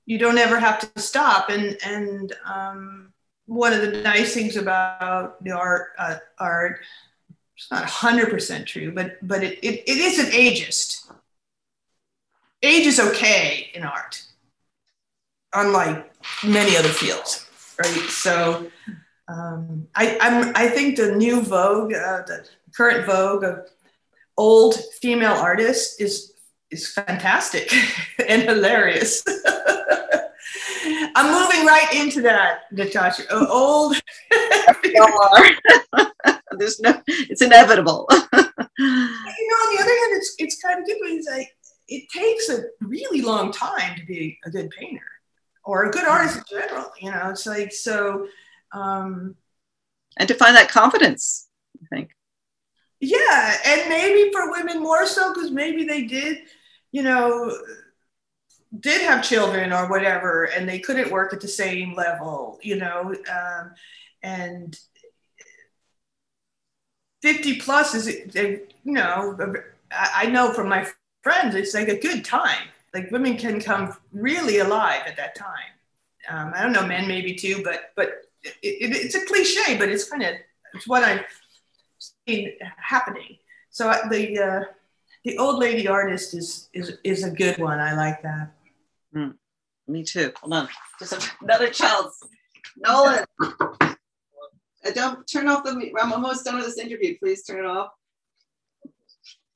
you 0.10 0.18
don't 0.18 0.40
ever 0.40 0.60
have 0.60 0.80
to 0.80 1.02
stop. 1.02 1.50
And 1.50 1.78
and 1.86 2.34
um, 2.44 3.14
one 3.46 3.74
of 3.74 3.82
the 3.82 4.02
nice 4.02 4.34
things 4.34 4.58
about 4.58 5.42
the 5.44 5.52
art 5.52 5.90
uh, 6.00 6.18
art, 6.40 6.80
it's 7.56 7.70
not 7.70 7.86
hundred 7.86 8.30
percent 8.32 8.68
true, 8.68 8.92
but 8.92 9.18
but 9.22 9.44
it, 9.44 9.60
it, 9.62 9.84
it 9.88 9.98
isn't 9.98 10.32
ageist. 10.34 11.12
Age 12.64 12.88
is 12.88 13.00
okay 13.00 13.70
in 13.76 13.84
art, 13.84 14.24
unlike 15.54 16.12
many 16.44 16.76
other 16.76 16.90
fields, 16.90 17.48
right? 17.80 18.10
So. 18.10 18.70
Um, 19.32 19.88
I, 19.94 20.18
I'm, 20.20 20.54
I 20.56 20.70
think 20.70 20.98
the 20.98 21.16
new 21.16 21.42
vogue, 21.42 21.94
uh, 21.94 22.24
the 22.26 22.48
current 22.76 23.06
vogue 23.06 23.44
of 23.44 23.70
old 24.38 24.74
female 25.00 25.34
artists 25.34 26.02
is 26.02 26.34
is 26.72 26.88
fantastic 26.92 27.74
and 28.28 28.44
hilarious. 28.44 29.24
I'm 31.16 31.32
moving 31.32 31.66
right 31.66 31.88
into 31.94 32.22
that, 32.22 32.72
Natasha. 32.72 33.24
Old. 33.34 33.96
There's 36.58 36.80
no. 36.80 37.02
It's 37.08 37.42
inevitable. 37.42 38.08
you 38.10 38.18
know, 38.18 38.40
on 38.40 39.76
the 39.76 39.82
other 39.82 39.90
hand, 39.90 40.14
it's 40.14 40.36
it's 40.38 40.62
kind 40.62 40.80
of 40.80 40.86
good 40.86 40.98
because 41.02 41.28
like 41.30 41.50
it 41.88 42.10
takes 42.10 42.50
a 42.50 42.64
really 42.82 43.22
long 43.22 43.52
time 43.52 43.98
to 43.98 44.06
be 44.06 44.38
a 44.46 44.50
good 44.50 44.70
painter 44.72 45.04
or 45.64 45.86
a 45.86 45.92
good 45.92 46.08
artist 46.08 46.38
in 46.38 46.44
general. 46.60 46.92
You 47.00 47.12
know, 47.12 47.30
it's 47.30 47.46
like 47.46 47.72
so. 47.72 48.28
Um, 48.72 49.36
and 50.18 50.28
to 50.28 50.34
find 50.34 50.56
that 50.56 50.70
confidence, 50.70 51.48
I 51.82 51.96
think. 51.96 52.12
Yeah, 53.00 53.58
and 53.66 53.90
maybe 53.90 54.32
for 54.32 54.52
women 54.52 54.82
more 54.82 55.06
so 55.06 55.34
because 55.34 55.52
maybe 55.52 55.86
they 55.86 56.04
did, 56.04 56.40
you 56.92 57.04
know, 57.04 57.56
did 58.80 59.02
have 59.02 59.24
children 59.24 59.74
or 59.74 59.90
whatever 59.90 60.46
and 60.46 60.70
they 60.70 60.80
couldn't 60.80 61.12
work 61.12 61.34
at 61.34 61.42
the 61.42 61.48
same 61.48 61.96
level 61.96 62.60
you 62.62 62.76
know 62.76 63.16
um, 63.32 63.72
and 64.22 64.78
50 67.22 67.60
plus 67.60 67.96
is 67.96 68.08
you 68.36 68.68
know 68.86 69.38
i 69.92 70.26
know 70.28 70.54
from 70.54 70.70
my 70.70 70.88
friends. 71.24 71.56
It's 71.56 71.74
like 71.74 71.90
a 71.90 72.00
good 72.00 72.24
time. 72.26 72.68
Like 72.94 73.12
women 73.12 73.38
can 73.38 73.62
come 73.62 73.96
really 74.12 74.60
alive 74.60 75.02
at 75.06 75.18
that 75.18 75.36
time. 75.36 75.74
Um, 76.30 76.54
I 76.56 76.64
don't 76.64 76.74
know, 76.74 76.86
men 76.86 77.08
maybe 77.08 77.34
too, 77.36 77.62
but 77.64 77.92
but 77.96 78.26
it, 78.44 78.56
it, 78.64 78.96
it's 78.96 79.16
a 79.16 79.26
cliche, 79.26 79.78
but 79.78 79.90
it's 79.90 80.10
kind 80.10 80.24
of 80.24 80.36
it's 80.74 80.88
what 80.88 81.04
I'm 81.04 81.22
seeing 82.00 82.58
happening. 82.78 83.38
So 83.70 83.94
the 84.10 84.40
uh, 84.40 84.62
the 85.26 85.38
old 85.38 85.60
lady 85.60 85.88
artist 85.88 86.34
is 86.34 86.70
is 86.74 86.98
is 87.04 87.24
a 87.24 87.32
good 87.32 87.58
one. 87.58 87.80
I 87.80 87.96
like 87.96 88.22
that. 88.24 88.52
Mm, 89.16 89.36
me 89.88 90.04
too. 90.04 90.32
Hold 90.42 90.54
on, 90.54 90.70
just 91.00 91.32
another 91.42 91.70
chance. 91.70 92.20
Nolan, 92.78 93.26
uh, 93.42 93.96
don't 94.94 95.28
turn 95.28 95.48
off 95.48 95.64
the. 95.64 95.92
I'm 96.00 96.14
almost 96.14 96.46
done 96.46 96.56
with 96.56 96.66
this 96.66 96.78
interview. 96.78 97.18
Please 97.20 97.44
turn 97.44 97.66
it 97.66 97.68
off. 97.68 97.92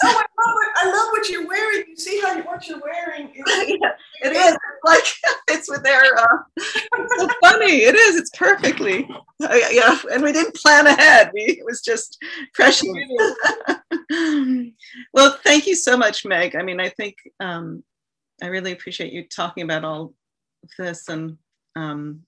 oh, 0.04 0.08
I 0.08 0.12
love 0.12 0.58
it. 0.62 0.70
I 0.78 0.92
love 0.92 1.08
what 1.12 1.30
you're 1.30 1.48
wearing. 1.48 1.86
You 1.88 1.96
see 1.96 2.20
how 2.22 2.36
you, 2.36 2.44
what 2.44 2.68
you're 2.68 2.82
wearing. 2.82 3.32
It's, 3.34 3.70
yeah, 3.82 4.30
it 4.30 4.36
is. 4.36 4.58
like 4.84 5.04
it's 5.48 5.70
with 5.70 5.84
their. 5.84 6.02
Uh, 6.18 6.38
it's 6.58 7.22
so 7.22 7.28
funny. 7.42 7.84
It 7.84 7.96
is. 7.96 8.16
It's 8.16 8.32
perfectly. 8.32 9.08
Uh, 9.42 9.56
yeah, 9.72 9.98
and 10.12 10.24
we 10.24 10.32
didn't 10.32 10.56
plan 10.56 10.88
ahead. 10.88 11.32
We 11.34 11.42
it 11.42 11.66
was 11.66 11.82
just 11.82 12.18
fresh. 12.54 12.82
well, 15.14 15.38
thank 15.44 15.68
you 15.68 15.76
so 15.76 15.98
much, 15.98 16.26
Meg. 16.26 16.56
I 16.56 16.64
mean, 16.64 16.80
I 16.80 16.90
think 16.90 17.16
um, 17.40 17.84
I 18.42 18.48
really 18.48 18.72
appreciate 18.72 19.14
you 19.14 19.28
talking 19.28 19.64
about 19.64 19.86
all 19.86 20.14
this, 20.78 21.10
and 21.10 21.38
um, 21.76 22.24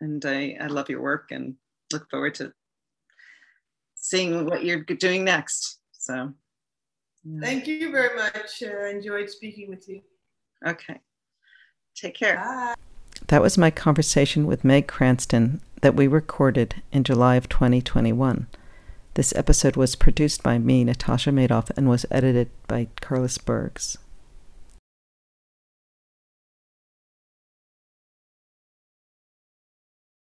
and 0.00 0.24
I, 0.24 0.56
I 0.60 0.66
love 0.66 0.88
your 0.88 1.02
work 1.02 1.30
and 1.30 1.54
look 1.92 2.08
forward 2.10 2.34
to 2.36 2.52
seeing 3.94 4.46
what 4.46 4.64
you're 4.64 4.80
doing 4.80 5.24
next. 5.24 5.78
So, 6.04 6.34
yeah. 7.24 7.40
thank 7.40 7.66
you 7.66 7.90
very 7.90 8.14
much. 8.14 8.62
Uh, 8.62 8.84
enjoyed 8.88 9.30
speaking 9.30 9.70
with 9.70 9.88
you. 9.88 10.02
Okay. 10.66 11.00
Take 11.96 12.14
care. 12.14 12.36
Bye. 12.36 12.74
That 13.28 13.40
was 13.40 13.56
my 13.56 13.70
conversation 13.70 14.46
with 14.46 14.64
Meg 14.64 14.86
Cranston 14.86 15.62
that 15.80 15.94
we 15.94 16.06
recorded 16.06 16.82
in 16.92 17.04
July 17.04 17.36
of 17.36 17.48
2021. 17.48 18.48
This 19.14 19.34
episode 19.34 19.76
was 19.76 19.96
produced 19.96 20.42
by 20.42 20.58
me, 20.58 20.84
Natasha 20.84 21.30
Madoff, 21.30 21.70
and 21.74 21.88
was 21.88 22.04
edited 22.10 22.50
by 22.68 22.88
Carlos 23.00 23.38
Bergs. 23.38 23.96